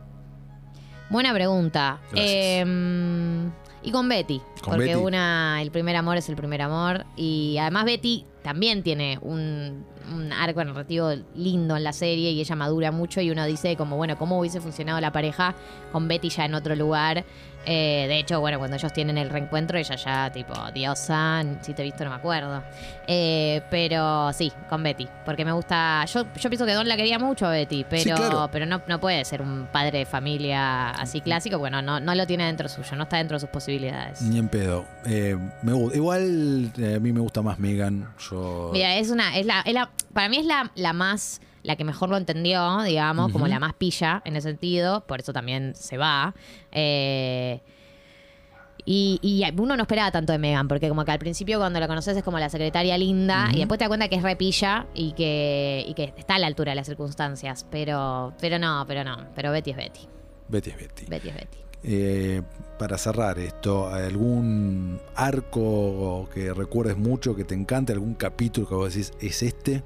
Buena 1.10 1.32
pregunta. 1.32 1.98
Eh, 2.14 2.64
y 3.82 3.90
con 3.90 4.08
Betty. 4.08 4.40
Con 4.60 4.74
porque 4.74 4.94
Betty. 4.94 5.00
una, 5.00 5.62
el 5.62 5.70
primer 5.70 5.96
amor 5.96 6.16
es 6.16 6.28
el 6.28 6.36
primer 6.36 6.62
amor. 6.62 7.06
Y 7.16 7.56
además 7.58 7.84
Betty 7.84 8.26
también 8.48 8.82
tiene 8.82 9.18
un, 9.20 9.84
un 10.10 10.32
arco 10.32 10.64
narrativo 10.64 11.10
lindo 11.34 11.76
en 11.76 11.84
la 11.84 11.92
serie 11.92 12.30
y 12.30 12.40
ella 12.40 12.56
madura 12.56 12.90
mucho 12.90 13.20
y 13.20 13.30
uno 13.30 13.44
dice 13.44 13.76
como, 13.76 13.96
bueno, 13.98 14.16
¿cómo 14.16 14.38
hubiese 14.38 14.58
funcionado 14.62 14.98
la 15.02 15.12
pareja 15.12 15.54
con 15.92 16.08
Betty 16.08 16.30
ya 16.30 16.46
en 16.46 16.54
otro 16.54 16.74
lugar? 16.74 17.24
Eh, 17.66 18.06
de 18.08 18.18
hecho, 18.18 18.40
bueno, 18.40 18.56
cuando 18.58 18.76
ellos 18.76 18.90
tienen 18.94 19.18
el 19.18 19.28
reencuentro, 19.28 19.76
ella 19.76 19.96
ya, 19.96 20.32
tipo, 20.32 20.54
diosa, 20.72 21.44
si 21.60 21.74
te 21.74 21.82
he 21.82 21.84
visto 21.84 22.02
no 22.04 22.08
me 22.10 22.16
acuerdo. 22.16 22.62
Eh, 23.06 23.60
pero 23.70 24.32
sí, 24.32 24.50
con 24.70 24.82
Betty, 24.82 25.06
porque 25.26 25.44
me 25.44 25.52
gusta. 25.52 26.06
Yo, 26.06 26.22
yo 26.40 26.48
pienso 26.48 26.64
que 26.64 26.72
Don 26.72 26.88
la 26.88 26.96
quería 26.96 27.18
mucho 27.18 27.44
a 27.46 27.50
Betty, 27.50 27.84
pero, 27.90 28.02
Sí, 28.02 28.10
claro. 28.10 28.48
pero 28.50 28.64
no, 28.64 28.80
no 28.88 28.98
puede 29.00 29.22
ser 29.26 29.42
un 29.42 29.66
padre 29.70 29.98
de 29.98 30.06
familia 30.06 30.90
así 30.92 31.20
clásico, 31.20 31.58
bueno, 31.58 31.82
no, 31.82 32.00
no 32.00 32.14
lo 32.14 32.26
tiene 32.26 32.46
dentro 32.46 32.68
suyo, 32.70 32.96
no 32.96 33.02
está 33.02 33.18
dentro 33.18 33.34
de 33.36 33.40
sus 33.40 33.50
posibilidades. 33.50 34.22
Ni 34.22 34.38
en 34.38 34.48
pedo. 34.48 34.86
Eh, 35.04 35.36
me 35.62 35.72
gu- 35.72 35.94
igual 35.94 36.70
eh, 36.78 36.94
a 36.96 37.00
mí 37.00 37.12
me 37.12 37.20
gusta 37.20 37.42
más 37.42 37.58
Megan. 37.58 38.08
Yo. 38.30 38.37
Mira, 38.72 38.96
es 38.96 39.10
una, 39.10 39.36
es 39.38 39.46
la, 39.46 39.60
es 39.62 39.72
la- 39.74 39.90
para 40.12 40.28
mí 40.28 40.36
es 40.38 40.46
la, 40.46 40.70
la 40.74 40.92
más, 40.92 41.40
la 41.62 41.76
que 41.76 41.84
mejor 41.84 42.08
lo 42.10 42.16
entendió, 42.16 42.82
digamos, 42.82 43.32
como 43.32 43.46
la 43.48 43.58
más 43.60 43.74
pilla 43.74 44.22
en 44.24 44.36
ese 44.36 44.48
sentido, 44.48 45.04
por 45.06 45.20
eso 45.20 45.32
también 45.32 45.74
se 45.74 45.96
va. 45.96 46.34
Eh, 46.72 47.60
y, 48.84 49.18
y 49.22 49.44
uno 49.60 49.76
no 49.76 49.82
esperaba 49.82 50.10
tanto 50.10 50.32
de 50.32 50.38
Megan, 50.38 50.66
porque 50.66 50.88
como 50.88 51.04
que 51.04 51.10
al 51.10 51.18
principio 51.18 51.58
cuando 51.58 51.78
la 51.78 51.86
conoces 51.88 52.16
es 52.16 52.22
como 52.22 52.38
la 52.38 52.48
secretaria 52.48 52.96
linda, 52.96 53.48
y 53.52 53.58
después 53.58 53.76
te 53.78 53.84
das 53.84 53.88
cuenta 53.88 54.08
que 54.08 54.16
es 54.16 54.22
repilla 54.22 54.86
y 54.94 55.12
que, 55.12 55.84
y 55.86 55.92
que 55.92 56.14
está 56.16 56.36
a 56.36 56.38
la 56.38 56.46
altura 56.46 56.72
de 56.72 56.76
las 56.76 56.86
circunstancias. 56.86 57.66
Pero, 57.70 58.32
pero 58.40 58.58
no, 58.58 58.84
pero 58.88 59.04
no. 59.04 59.26
Pero 59.34 59.52
Betty 59.52 59.72
es 59.72 59.76
Betty. 59.76 60.00
Betty 60.48 60.70
es 60.70 60.76
Betty. 60.78 61.04
Betty 61.06 61.28
es 61.28 61.34
Betty. 61.34 61.58
Eh, 61.82 62.42
para 62.78 62.98
cerrar 62.98 63.38
esto, 63.38 63.88
¿algún 63.88 65.00
arco 65.14 66.28
que 66.32 66.52
recuerdes 66.52 66.96
mucho, 66.96 67.34
que 67.34 67.44
te 67.44 67.54
encante, 67.54 67.92
algún 67.92 68.14
capítulo 68.14 68.68
que 68.68 68.74
vos 68.74 68.94
decís, 68.94 69.12
es 69.20 69.42
este? 69.42 69.82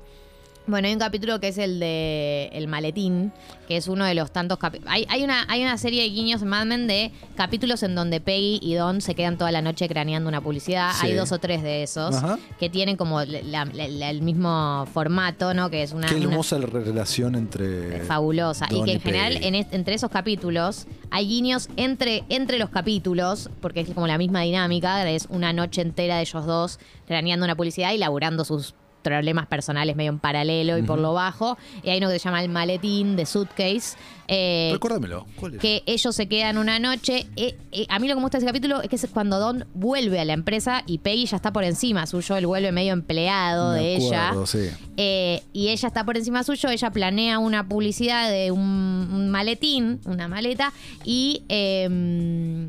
Bueno, 0.64 0.86
hay 0.86 0.94
un 0.94 1.00
capítulo 1.00 1.40
que 1.40 1.48
es 1.48 1.58
el 1.58 1.80
de 1.80 2.48
El 2.52 2.68
Maletín, 2.68 3.32
que 3.66 3.76
es 3.76 3.88
uno 3.88 4.04
de 4.04 4.14
los 4.14 4.30
tantos 4.30 4.58
capítulos. 4.58 4.92
Hay, 4.94 5.04
hay, 5.10 5.24
una, 5.24 5.44
hay 5.48 5.60
una 5.62 5.76
serie 5.76 6.02
de 6.04 6.08
guiños 6.10 6.40
en 6.40 6.48
Mad 6.48 6.66
Men 6.66 6.86
de 6.86 7.10
capítulos 7.34 7.82
en 7.82 7.96
donde 7.96 8.20
Peggy 8.20 8.60
y 8.62 8.74
Don 8.74 9.00
se 9.00 9.16
quedan 9.16 9.36
toda 9.36 9.50
la 9.50 9.60
noche 9.60 9.88
craneando 9.88 10.28
una 10.28 10.40
publicidad. 10.40 10.92
Sí. 11.00 11.06
Hay 11.08 11.14
dos 11.14 11.32
o 11.32 11.38
tres 11.38 11.64
de 11.64 11.82
esos 11.82 12.14
Ajá. 12.14 12.38
que 12.60 12.70
tienen 12.70 12.96
como 12.96 13.20
la- 13.24 13.64
la- 13.64 13.64
la- 13.64 14.10
el 14.10 14.22
mismo 14.22 14.86
formato, 14.94 15.52
¿no? 15.52 15.68
Que 15.68 15.82
es 15.82 15.92
una. 15.92 16.06
Qué 16.06 16.14
una- 16.14 16.26
hermosa 16.26 16.58
la 16.60 16.66
relación 16.66 17.34
entre. 17.34 18.00
fabulosa. 18.04 18.66
Y 18.70 18.84
que 18.84 18.92
y 18.92 18.94
en 18.94 19.00
general 19.00 19.38
en 19.42 19.56
est- 19.56 19.74
entre 19.74 19.94
esos 19.94 20.10
capítulos 20.10 20.86
hay 21.10 21.26
guiños 21.26 21.70
entre, 21.76 22.22
entre 22.28 22.58
los 22.60 22.70
capítulos, 22.70 23.50
porque 23.60 23.80
es 23.80 23.90
como 23.90 24.06
la 24.06 24.16
misma 24.16 24.42
dinámica, 24.42 25.10
es 25.10 25.26
una 25.28 25.52
noche 25.52 25.82
entera 25.82 26.16
de 26.16 26.22
ellos 26.22 26.46
dos 26.46 26.78
craneando 27.08 27.44
una 27.44 27.56
publicidad 27.56 27.92
y 27.92 27.98
laburando 27.98 28.44
sus 28.44 28.74
problemas 29.02 29.46
personales 29.46 29.96
medio 29.96 30.10
en 30.10 30.18
paralelo 30.18 30.78
y 30.78 30.82
por 30.82 30.98
lo 30.98 31.12
bajo. 31.12 31.58
Y 31.82 31.90
hay 31.90 31.98
uno 31.98 32.08
que 32.08 32.18
se 32.18 32.24
llama 32.24 32.42
el 32.42 32.48
maletín 32.48 33.16
de 33.16 33.26
suitcase. 33.26 33.96
eh, 34.28 34.70
Recuérdamelo. 34.72 35.26
¿Cuál 35.36 35.54
es? 35.54 35.60
que 35.60 35.82
ellos 35.86 36.14
se 36.16 36.26
quedan 36.28 36.56
una 36.58 36.78
noche. 36.78 37.26
Eh, 37.36 37.56
eh, 37.72 37.86
a 37.88 37.98
mí 37.98 38.08
lo 38.08 38.14
que 38.14 38.16
me 38.16 38.22
gusta 38.22 38.38
de 38.38 38.44
ese 38.44 38.46
capítulo 38.52 38.80
es 38.82 38.88
que 38.88 38.96
es 38.96 39.06
cuando 39.12 39.38
Don 39.38 39.66
vuelve 39.74 40.18
a 40.20 40.24
la 40.24 40.32
empresa 40.32 40.82
y 40.86 40.98
Peggy 40.98 41.26
ya 41.26 41.36
está 41.36 41.52
por 41.52 41.64
encima 41.64 42.06
suyo, 42.06 42.36
él 42.36 42.46
vuelve 42.46 42.72
medio 42.72 42.92
empleado 42.92 43.72
Me 43.72 43.78
de 43.80 43.96
ella. 43.96 44.32
sí. 44.46 44.68
Eh, 44.96 45.42
y 45.52 45.68
ella 45.68 45.88
está 45.88 46.04
por 46.04 46.16
encima 46.16 46.44
suyo, 46.44 46.68
ella 46.68 46.90
planea 46.90 47.38
una 47.38 47.66
publicidad 47.68 48.30
de 48.30 48.50
un, 48.50 48.60
un 48.60 49.30
maletín, 49.30 50.00
una 50.04 50.28
maleta, 50.28 50.72
y 51.04 51.42
eh, 51.48 52.68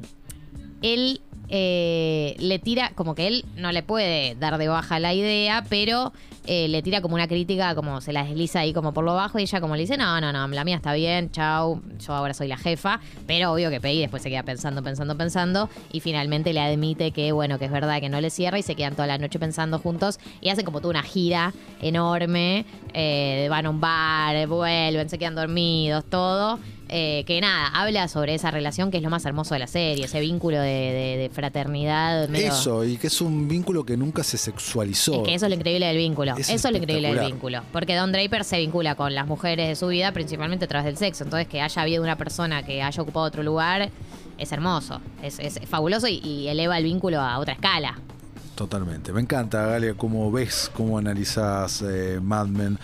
él 0.81 1.21
eh, 1.49 2.35
le 2.39 2.59
tira, 2.59 2.91
como 2.95 3.15
que 3.15 3.27
él 3.27 3.45
no 3.55 3.71
le 3.71 3.83
puede 3.83 4.35
dar 4.35 4.57
de 4.57 4.67
baja 4.67 4.99
la 4.99 5.13
idea, 5.13 5.63
pero 5.69 6.13
eh, 6.45 6.67
le 6.67 6.81
tira 6.81 7.01
como 7.01 7.15
una 7.15 7.27
crítica, 7.27 7.75
como 7.75 8.01
se 8.01 8.11
la 8.11 8.23
desliza 8.23 8.59
ahí 8.59 8.73
como 8.73 8.93
por 8.93 9.03
lo 9.03 9.13
bajo, 9.15 9.39
y 9.39 9.43
ella 9.43 9.61
como 9.61 9.75
le 9.75 9.81
dice, 9.81 9.97
no, 9.97 10.19
no, 10.19 10.33
no, 10.33 10.47
la 10.47 10.63
mía 10.63 10.75
está 10.75 10.93
bien, 10.93 11.31
chau, 11.31 11.81
yo 11.99 12.13
ahora 12.13 12.33
soy 12.33 12.47
la 12.47 12.57
jefa, 12.57 12.99
pero 13.27 13.51
obvio 13.53 13.69
que 13.69 13.79
Peggy 13.79 14.01
después 14.01 14.23
se 14.23 14.29
queda 14.29 14.43
pensando, 14.43 14.83
pensando, 14.83 15.17
pensando, 15.17 15.69
y 15.91 15.99
finalmente 15.99 16.53
le 16.53 16.59
admite 16.59 17.11
que, 17.11 17.31
bueno, 17.31 17.59
que 17.59 17.65
es 17.65 17.71
verdad 17.71 17.99
que 18.01 18.09
no 18.09 18.19
le 18.19 18.29
cierra, 18.29 18.59
y 18.59 18.63
se 18.63 18.75
quedan 18.75 18.95
toda 18.95 19.07
la 19.07 19.17
noche 19.17 19.39
pensando 19.39 19.79
juntos, 19.79 20.19
y 20.41 20.49
hacen 20.49 20.65
como 20.65 20.81
toda 20.81 20.91
una 20.91 21.03
gira 21.03 21.53
enorme, 21.81 22.65
eh, 22.93 23.47
van 23.49 23.65
a 23.65 23.69
un 23.69 23.79
bar, 23.79 24.47
vuelven, 24.47 25.09
se 25.09 25.17
quedan 25.17 25.35
dormidos, 25.35 26.03
todo. 26.09 26.59
Eh, 26.95 27.23
que 27.25 27.41
nada, 27.41 27.67
habla 27.69 28.07
sobre 28.07 28.35
esa 28.35 28.51
relación 28.51 28.91
que 28.91 28.97
es 28.97 29.03
lo 29.03 29.09
más 29.09 29.25
hermoso 29.25 29.55
de 29.55 29.59
la 29.59 29.65
serie, 29.67 30.05
ese 30.05 30.19
vínculo 30.19 30.59
de, 30.59 30.67
de- 30.69 31.17
de 31.17 31.29
fraternidad. 31.33 32.29
medio- 32.29 32.49
Eso, 32.49 32.85
y 32.85 32.97
que 32.97 33.07
es 33.07 33.19
un 33.19 33.47
vínculo 33.47 33.83
que 33.83 33.97
nunca 33.97 34.23
se 34.23 34.37
sexualizó. 34.37 35.13
Es 35.15 35.27
que 35.27 35.33
eso 35.33 35.45
es 35.47 35.49
lo 35.49 35.55
increíble 35.55 35.87
del 35.87 35.97
vínculo. 35.97 36.33
Es 36.37 36.49
eso 36.49 36.67
es 36.67 36.71
lo 36.71 36.77
increíble 36.77 37.13
del 37.15 37.25
vínculo. 37.25 37.61
Porque 37.71 37.95
Don 37.95 38.11
Draper 38.11 38.43
se 38.43 38.59
vincula 38.59 38.93
con 38.93 39.15
las 39.15 39.25
mujeres 39.25 39.67
de 39.69 39.75
su 39.75 39.87
vida 39.87 40.11
principalmente 40.11 40.65
a 40.65 40.67
través 40.67 40.85
del 40.85 40.97
sexo. 40.97 41.23
Entonces, 41.23 41.47
que 41.47 41.61
haya 41.61 41.81
habido 41.81 42.03
una 42.03 42.15
persona 42.15 42.61
que 42.63 42.83
haya 42.83 43.01
ocupado 43.01 43.25
otro 43.25 43.41
lugar 43.41 43.89
es 44.37 44.51
hermoso. 44.51 45.01
Es, 45.23 45.39
es 45.39 45.59
fabuloso 45.67 46.07
y, 46.07 46.19
y 46.23 46.47
eleva 46.47 46.77
el 46.77 46.83
vínculo 46.83 47.19
a 47.21 47.39
otra 47.39 47.53
escala. 47.53 47.97
Totalmente. 48.55 49.11
Me 49.11 49.21
encanta, 49.21 49.65
Galia, 49.65 49.95
cómo 49.95 50.31
ves, 50.31 50.69
cómo 50.75 50.99
analizás 50.99 51.81
eh, 51.81 52.19
Mad 52.21 52.45
Men. 52.47 52.77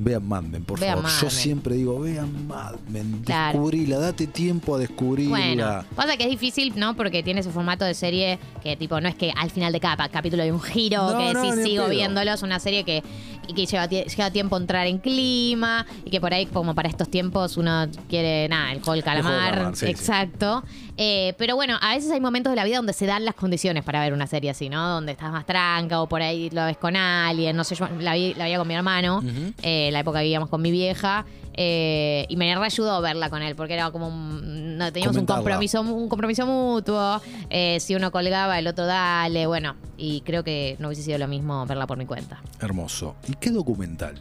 Vean 0.00 0.26
Mad 0.28 0.42
Men, 0.44 0.64
por 0.64 0.78
Vean 0.78 0.94
favor. 0.98 1.10
Mad 1.10 1.18
Yo 1.20 1.26
Men. 1.26 1.30
siempre 1.36 1.74
digo, 1.74 1.98
vean 2.00 2.46
Mad 2.46 2.76
Men, 2.88 3.22
Claro. 3.24 3.58
descubrila, 3.58 3.98
date 3.98 4.28
tiempo 4.28 4.76
a 4.76 4.78
descubrirla. 4.78 5.28
Bueno, 5.30 5.84
pasa 5.96 6.16
que 6.16 6.22
es 6.24 6.30
difícil, 6.30 6.72
¿no? 6.76 6.94
Porque 6.94 7.22
tiene 7.24 7.40
ese 7.40 7.50
formato 7.50 7.84
de 7.84 7.94
serie 7.94 8.38
que, 8.62 8.76
tipo, 8.76 9.00
no 9.00 9.08
es 9.08 9.16
que 9.16 9.32
al 9.36 9.50
final 9.50 9.72
de 9.72 9.80
cada 9.80 9.96
pa- 9.96 10.08
capítulo 10.08 10.44
hay 10.44 10.52
un 10.52 10.60
giro 10.60 11.10
No, 11.10 11.18
que 11.18 11.34
no, 11.34 11.42
sí 11.42 11.50
ni 11.50 11.58
en 11.58 11.64
sigo 11.66 11.82
pedo. 11.84 11.90
viéndolo. 11.96 12.32
Es 12.32 12.42
una 12.42 12.60
serie 12.60 12.84
que, 12.84 13.02
y 13.48 13.54
que 13.54 13.66
lleva, 13.66 13.86
lleva 13.86 14.30
tiempo 14.30 14.56
entrar 14.56 14.86
en 14.86 14.98
clima 14.98 15.84
y 16.04 16.10
que 16.10 16.20
por 16.20 16.32
ahí, 16.32 16.46
como 16.46 16.74
para 16.74 16.88
estos 16.88 17.10
tiempos, 17.10 17.56
uno 17.56 17.86
quiere, 18.08 18.48
nada, 18.48 18.72
el 18.72 18.80
juego 18.80 18.92
del 18.92 19.02
juego 19.02 19.18
del 19.18 19.24
calamar. 19.24 19.76
sí. 19.76 19.86
exacto. 19.86 20.62
Eh, 20.96 21.34
pero 21.38 21.54
bueno, 21.54 21.78
a 21.80 21.94
veces 21.94 22.10
hay 22.10 22.20
momentos 22.20 22.50
de 22.50 22.56
la 22.56 22.64
vida 22.64 22.76
donde 22.76 22.92
se 22.92 23.06
dan 23.06 23.24
las 23.24 23.34
condiciones 23.34 23.84
para 23.84 24.00
ver 24.00 24.12
una 24.12 24.26
serie 24.26 24.50
así, 24.50 24.68
¿no? 24.68 24.86
Donde 24.88 25.12
estás 25.12 25.32
más 25.32 25.46
tranca 25.46 26.00
o 26.02 26.08
por 26.08 26.22
ahí 26.22 26.50
lo 26.50 26.64
ves 26.64 26.76
con 26.76 26.96
alguien. 26.96 27.56
No 27.56 27.64
sé, 27.64 27.74
yo 27.76 27.88
la, 28.00 28.14
vi, 28.14 28.34
la 28.34 28.44
veía 28.44 28.58
con 28.58 28.68
mi 28.68 28.74
hermano. 28.74 29.22
Eh, 29.62 29.90
la 29.92 30.00
época 30.00 30.18
que 30.18 30.24
vivíamos 30.24 30.48
con 30.48 30.60
mi 30.60 30.70
vieja. 30.70 31.24
Eh, 31.60 32.24
y 32.28 32.36
me 32.36 32.54
reayudó 32.54 32.92
a 32.92 33.00
verla 33.00 33.30
con 33.30 33.42
él 33.42 33.56
porque 33.56 33.74
era 33.74 33.90
como 33.90 34.06
un, 34.06 34.78
no, 34.78 34.92
teníamos 34.92 35.16
un 35.16 35.26
compromiso 35.26 35.80
un 35.80 36.08
compromiso 36.08 36.46
mutuo 36.46 37.20
eh, 37.50 37.80
si 37.80 37.96
uno 37.96 38.12
colgaba 38.12 38.60
el 38.60 38.68
otro 38.68 38.86
dale 38.86 39.48
bueno 39.48 39.74
y 39.96 40.20
creo 40.20 40.44
que 40.44 40.76
no 40.78 40.86
hubiese 40.86 41.02
sido 41.02 41.18
lo 41.18 41.26
mismo 41.26 41.66
verla 41.66 41.88
por 41.88 41.98
mi 41.98 42.06
cuenta 42.06 42.40
Hermoso. 42.60 43.16
¿Y 43.26 43.34
qué 43.34 43.50
documental? 43.50 44.14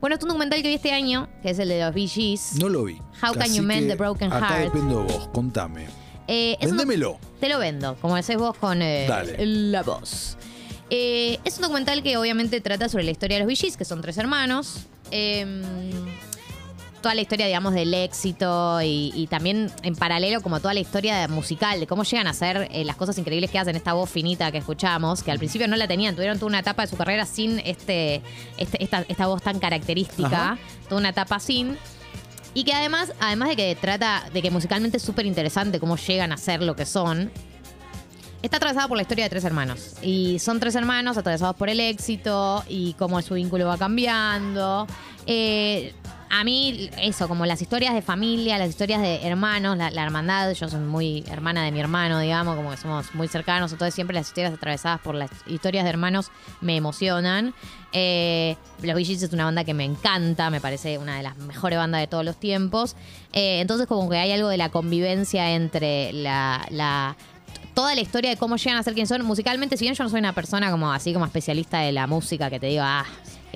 bueno 0.00 0.14
es 0.14 0.22
un 0.22 0.28
documental 0.28 0.62
que 0.62 0.68
vi 0.68 0.74
este 0.74 0.92
año 0.92 1.28
que 1.42 1.50
es 1.50 1.58
el 1.58 1.70
de 1.70 1.80
los 1.80 1.92
Gees 1.92 2.54
No 2.60 2.68
lo 2.68 2.84
vi. 2.84 2.94
How 3.20 3.34
can 3.34 3.52
you 3.52 3.64
mend 3.64 3.88
the 3.88 3.96
broken 3.96 4.32
acá 4.32 4.48
heart? 4.48 4.72
dependo 4.72 5.02
de 5.02 5.12
vos, 5.12 5.28
contame. 5.28 5.86
Eh, 6.28 6.56
un 6.60 6.68
Véndemelo. 6.68 7.18
te 7.40 7.48
lo 7.48 7.58
vendo 7.58 7.96
como 7.96 8.14
decís 8.14 8.36
vos 8.36 8.56
con 8.58 8.80
eh, 8.80 9.08
la 9.38 9.82
voz 9.82 10.36
Eh, 10.88 11.40
es 11.44 11.56
un 11.56 11.62
documental 11.62 12.04
que 12.04 12.16
obviamente 12.16 12.60
trata 12.60 12.88
sobre 12.88 13.02
la 13.02 13.10
historia 13.10 13.38
de 13.38 13.44
los 13.44 13.58
Gees, 13.58 13.76
que 13.76 13.84
son 13.84 14.00
tres 14.02 14.18
hermanos 14.18 14.86
Em, 15.10 15.62
toda 17.02 17.14
la 17.14 17.20
historia, 17.20 17.46
digamos, 17.46 17.72
del 17.74 17.92
éxito 17.94 18.80
y, 18.82 19.12
y 19.14 19.26
también 19.28 19.70
en 19.82 19.94
paralelo 19.94 20.40
como 20.40 20.60
toda 20.60 20.74
la 20.74 20.80
historia 20.80 21.28
musical, 21.28 21.78
de 21.80 21.86
cómo 21.86 22.02
llegan 22.02 22.26
a 22.26 22.30
hacer 22.30 22.68
eh, 22.72 22.84
las 22.84 22.96
cosas 22.96 23.16
increíbles 23.18 23.50
que 23.50 23.58
hacen, 23.58 23.76
esta 23.76 23.92
voz 23.92 24.10
finita 24.10 24.50
que 24.50 24.58
escuchamos, 24.58 25.22
que 25.22 25.30
al 25.30 25.38
principio 25.38 25.68
no 25.68 25.76
la 25.76 25.86
tenían, 25.86 26.14
tuvieron 26.14 26.38
toda 26.38 26.48
una 26.48 26.60
etapa 26.60 26.82
de 26.82 26.88
su 26.88 26.96
carrera 26.96 27.26
sin 27.26 27.60
este, 27.60 28.22
este- 28.58 28.82
esta, 28.82 29.04
esta 29.08 29.26
voz 29.26 29.42
tan 29.42 29.58
característica, 29.58 30.26
Ajá. 30.52 30.58
toda 30.88 31.00
una 31.00 31.10
etapa 31.10 31.38
sin. 31.38 31.76
Y 32.54 32.64
que 32.64 32.72
además, 32.72 33.12
además 33.20 33.50
de 33.50 33.56
que 33.56 33.76
trata 33.78 34.24
de 34.32 34.40
que 34.42 34.50
musicalmente 34.50 34.96
es 34.96 35.02
súper 35.02 35.26
interesante 35.26 35.78
cómo 35.78 35.96
llegan 35.96 36.32
a 36.32 36.36
ser 36.38 36.62
lo 36.62 36.74
que 36.74 36.86
son, 36.86 37.30
Está 38.42 38.58
atravesada 38.58 38.86
por 38.86 38.96
la 38.96 39.02
historia 39.02 39.24
de 39.24 39.30
tres 39.30 39.42
hermanos. 39.44 39.94
Y 40.02 40.38
son 40.38 40.60
tres 40.60 40.74
hermanos 40.76 41.16
atravesados 41.16 41.56
por 41.56 41.68
el 41.68 41.80
éxito 41.80 42.62
y 42.68 42.92
cómo 42.92 43.20
su 43.22 43.34
vínculo 43.34 43.66
va 43.66 43.76
cambiando. 43.76 44.86
Eh, 45.26 45.92
a 46.30 46.44
mí, 46.44 46.90
eso, 46.98 47.28
como 47.28 47.46
las 47.46 47.62
historias 47.62 47.94
de 47.94 48.02
familia, 48.02 48.58
las 48.58 48.70
historias 48.70 49.00
de 49.00 49.26
hermanos, 49.26 49.76
la, 49.76 50.02
hermandad, 50.02 50.52
yo 50.52 50.68
soy 50.68 50.80
muy 50.80 51.24
hermana 51.28 51.64
de 51.64 51.72
mi 51.72 51.80
hermano, 51.80 52.18
digamos, 52.20 52.56
como 52.56 52.70
que 52.70 52.76
somos 52.76 53.14
muy 53.14 53.28
cercanos, 53.28 53.72
entonces 53.72 53.94
siempre 53.94 54.14
las 54.14 54.28
historias 54.28 54.54
atravesadas 54.54 55.00
por 55.00 55.14
las 55.14 55.30
historias 55.46 55.84
de 55.84 55.90
hermanos 55.90 56.30
me 56.60 56.76
emocionan. 56.76 57.54
Eh, 57.92 58.56
los 58.82 59.08
es 59.08 59.32
una 59.32 59.44
banda 59.44 59.64
que 59.64 59.74
me 59.74 59.84
encanta, 59.84 60.50
me 60.50 60.60
parece 60.60 60.98
una 60.98 61.16
de 61.16 61.22
las 61.22 61.36
mejores 61.38 61.78
bandas 61.78 62.00
de 62.00 62.06
todos 62.06 62.24
los 62.24 62.36
tiempos. 62.36 62.96
Eh, 63.32 63.60
entonces 63.60 63.86
como 63.86 64.08
que 64.10 64.18
hay 64.18 64.32
algo 64.32 64.48
de 64.48 64.56
la 64.56 64.70
convivencia 64.70 65.52
entre 65.52 66.12
la, 66.12 66.66
la 66.70 67.16
toda 67.76 67.94
la 67.94 68.00
historia 68.00 68.30
de 68.30 68.36
cómo 68.36 68.56
llegan 68.56 68.78
a 68.78 68.82
ser 68.82 68.94
quien 68.94 69.06
son 69.06 69.22
musicalmente, 69.24 69.76
si 69.76 69.84
bien 69.84 69.94
yo 69.94 70.02
no 70.02 70.08
soy 70.08 70.20
una 70.20 70.32
persona 70.32 70.70
como 70.70 70.90
así 70.90 71.12
como 71.12 71.26
especialista 71.26 71.80
de 71.80 71.92
la 71.92 72.06
música 72.06 72.48
que 72.48 72.58
te 72.58 72.68
digo, 72.68 72.82
ah, 72.84 73.04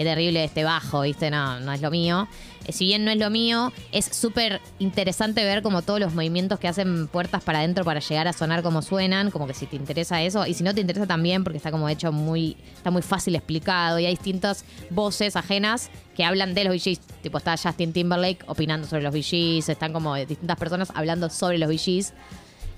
qué 0.00 0.04
terrible 0.06 0.42
este 0.42 0.64
bajo, 0.64 1.02
¿viste? 1.02 1.30
No, 1.30 1.60
no 1.60 1.74
es 1.74 1.82
lo 1.82 1.90
mío. 1.90 2.26
Eh, 2.64 2.72
si 2.72 2.86
bien 2.86 3.04
no 3.04 3.10
es 3.10 3.18
lo 3.18 3.28
mío, 3.28 3.70
es 3.92 4.06
súper 4.06 4.62
interesante 4.78 5.44
ver 5.44 5.60
como 5.60 5.82
todos 5.82 6.00
los 6.00 6.14
movimientos 6.14 6.58
que 6.58 6.68
hacen 6.68 7.06
puertas 7.06 7.44
para 7.44 7.58
adentro 7.58 7.84
para 7.84 8.00
llegar 8.00 8.26
a 8.26 8.32
sonar 8.32 8.62
como 8.62 8.80
suenan, 8.80 9.30
como 9.30 9.46
que 9.46 9.52
si 9.52 9.66
te 9.66 9.76
interesa 9.76 10.22
eso, 10.22 10.46
y 10.46 10.54
si 10.54 10.64
no 10.64 10.72
te 10.72 10.80
interesa 10.80 11.06
también, 11.06 11.44
porque 11.44 11.58
está 11.58 11.70
como 11.70 11.86
hecho 11.86 12.12
muy, 12.12 12.56
está 12.74 12.90
muy 12.90 13.02
fácil 13.02 13.34
explicado, 13.34 13.98
y 13.98 14.06
hay 14.06 14.12
distintas 14.12 14.64
voces 14.88 15.36
ajenas 15.36 15.90
que 16.16 16.24
hablan 16.24 16.54
de 16.54 16.64
los 16.64 16.82
Gees. 16.82 17.00
Tipo, 17.20 17.36
está 17.36 17.58
Justin 17.58 17.92
Timberlake 17.92 18.42
opinando 18.46 18.88
sobre 18.88 19.02
los 19.02 19.14
Gees, 19.14 19.68
están 19.68 19.92
como 19.92 20.14
distintas 20.14 20.56
personas 20.56 20.90
hablando 20.94 21.28
sobre 21.28 21.58
los 21.58 21.70
Gees. 21.70 22.14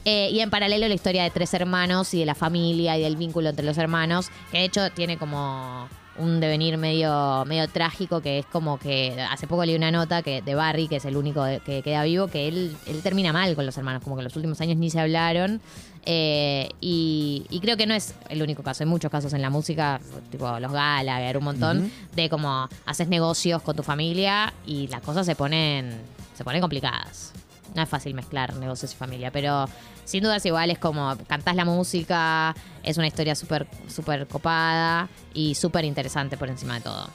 Eh, 0.05 0.31
y 0.33 0.41
en 0.41 0.51
paralelo 0.51 0.89
la 0.89 0.95
historia 0.95 1.23
de 1.23 1.31
tres 1.31 1.55
hermanos 1.55 2.15
y 2.15 2.19
de 2.19 2.27
la 2.27 2.35
familia 2.35 2.99
y 2.99 3.03
del 3.03 3.15
vínculo 3.15 3.51
entre 3.51 3.65
los 3.65 3.79
hermanos, 3.79 4.27
que 4.51 4.59
de 4.59 4.65
hecho 4.65 4.91
tiene 4.91 5.19
como 5.19 5.89
un 6.19 6.41
devenir 6.41 6.77
medio, 6.79 7.45
medio 7.47 7.69
trágico, 7.69 8.21
que 8.21 8.41
es 8.41 8.47
como 8.47 8.79
que 8.79 9.21
hace 9.31 9.47
poco 9.47 9.65
leí 9.65 9.75
una 9.75 9.91
nota 9.91 10.23
que 10.23 10.43
de 10.43 10.55
Barry, 10.55 10.89
que 10.89 10.97
es 10.97 11.05
el 11.05 11.17
único 11.17 11.45
que 11.65 11.83
queda 11.83 12.05
vivo, 12.05 12.29
que 12.29 12.49
él, 12.49 12.77
él 12.87 13.03
termina 13.03 13.33
mal 13.33 13.55
con 13.55 13.65
los 13.67 13.77
hermanos, 13.77 14.03
como 14.03 14.17
que 14.17 14.21
en 14.21 14.25
los 14.25 14.37
últimos 14.37 14.61
años 14.61 14.77
ni 14.77 14.91
se 14.91 15.01
hablaron. 15.01 15.61
Eh, 16.05 16.69
y, 16.81 17.47
y 17.49 17.61
creo 17.61 17.77
que 17.77 17.87
no 17.87 17.95
es 17.95 18.15
el 18.29 18.43
único 18.43 18.63
caso, 18.63 18.83
hay 18.83 18.91
muchos 18.91 19.11
casos 19.11 19.33
en 19.35 19.43
la 19.43 19.51
música, 19.51 20.01
tipo 20.31 20.59
los 20.59 20.73
Gallagher, 20.73 21.39
un 21.39 21.45
montón, 21.45 21.93
de 22.15 22.29
como 22.29 22.69
haces 22.85 23.09
negocios 23.09 23.63
con 23.63 23.77
tu 23.77 23.83
familia 23.83 24.53
y 24.67 24.89
las 24.89 25.01
cosas 25.01 25.25
se 25.25 25.37
ponen, 25.37 26.01
se 26.35 26.45
ponen 26.45 26.61
complicadas. 26.61 27.33
No 27.75 27.83
es 27.83 27.89
fácil 27.89 28.15
mezclar 28.15 28.55
negocios 28.57 28.93
y 28.93 28.97
familia, 28.97 29.31
pero 29.31 29.67
sin 30.05 30.23
dudas 30.23 30.45
igual 30.47 30.71
es 30.71 30.79
como 30.79 31.17
cantás 31.27 31.57
la 31.57 31.65
música, 31.65 32.55
es 32.83 32.99
una 32.99 33.07
historia 33.07 33.35
súper 33.35 33.67
súper 33.89 34.27
copada 34.27 35.09
y 35.33 35.55
súper 35.55 35.85
interesante 35.85 36.37
por 36.37 36.49
encima 36.49 36.75
de 36.75 36.81
todo. 36.83 37.09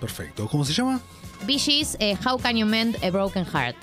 Perfecto. 0.00 0.48
¿Cómo 0.48 0.64
se 0.64 0.72
llama? 0.72 1.00
Gees, 1.46 1.96
eh, 2.00 2.16
How 2.24 2.38
Can 2.38 2.56
You 2.56 2.66
Mend 2.66 2.96
a 3.04 3.10
Broken 3.10 3.44
Heart? 3.44 3.76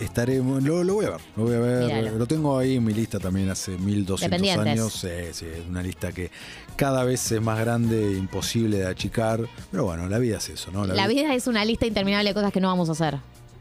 Estaré, 0.00 0.38
lo, 0.38 0.82
lo 0.82 0.94
voy 0.94 1.06
a 1.06 1.10
ver, 1.10 1.20
lo 1.36 1.44
voy 1.44 1.54
a 1.54 1.58
ver. 1.60 1.84
Míralo. 1.84 2.18
Lo 2.18 2.26
tengo 2.26 2.58
ahí 2.58 2.76
en 2.76 2.84
mi 2.84 2.92
lista 2.92 3.20
también 3.20 3.48
hace 3.50 3.72
1200 3.78 4.20
Dependientes. 4.20 4.66
años. 4.66 4.92
Sí, 4.92 5.08
sí, 5.32 5.46
es 5.46 5.68
una 5.68 5.82
lista 5.82 6.10
que 6.10 6.30
cada 6.74 7.04
vez 7.04 7.30
es 7.30 7.40
más 7.40 7.60
grande 7.60 8.08
e 8.08 8.16
imposible 8.16 8.78
de 8.78 8.86
achicar. 8.86 9.48
Pero 9.70 9.84
bueno, 9.84 10.08
la 10.08 10.18
vida 10.18 10.38
es 10.38 10.48
eso, 10.48 10.72
¿no? 10.72 10.84
La 10.86 11.06
vida 11.06 11.32
es 11.34 11.46
una 11.46 11.64
lista 11.64 11.86
interminable 11.86 12.30
de 12.30 12.34
cosas 12.34 12.52
que 12.52 12.60
no 12.60 12.68
vamos 12.68 12.88
a 12.88 12.92
hacer. 12.92 13.18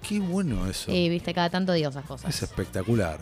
Qué 0.08 0.20
bueno 0.20 0.68
eso. 0.68 0.92
Y 0.92 1.10
viste, 1.10 1.34
cada 1.34 1.50
tanto 1.50 1.74
digo 1.74 1.90
esas 1.90 2.06
cosas. 2.06 2.34
Es 2.34 2.44
espectacular. 2.44 3.20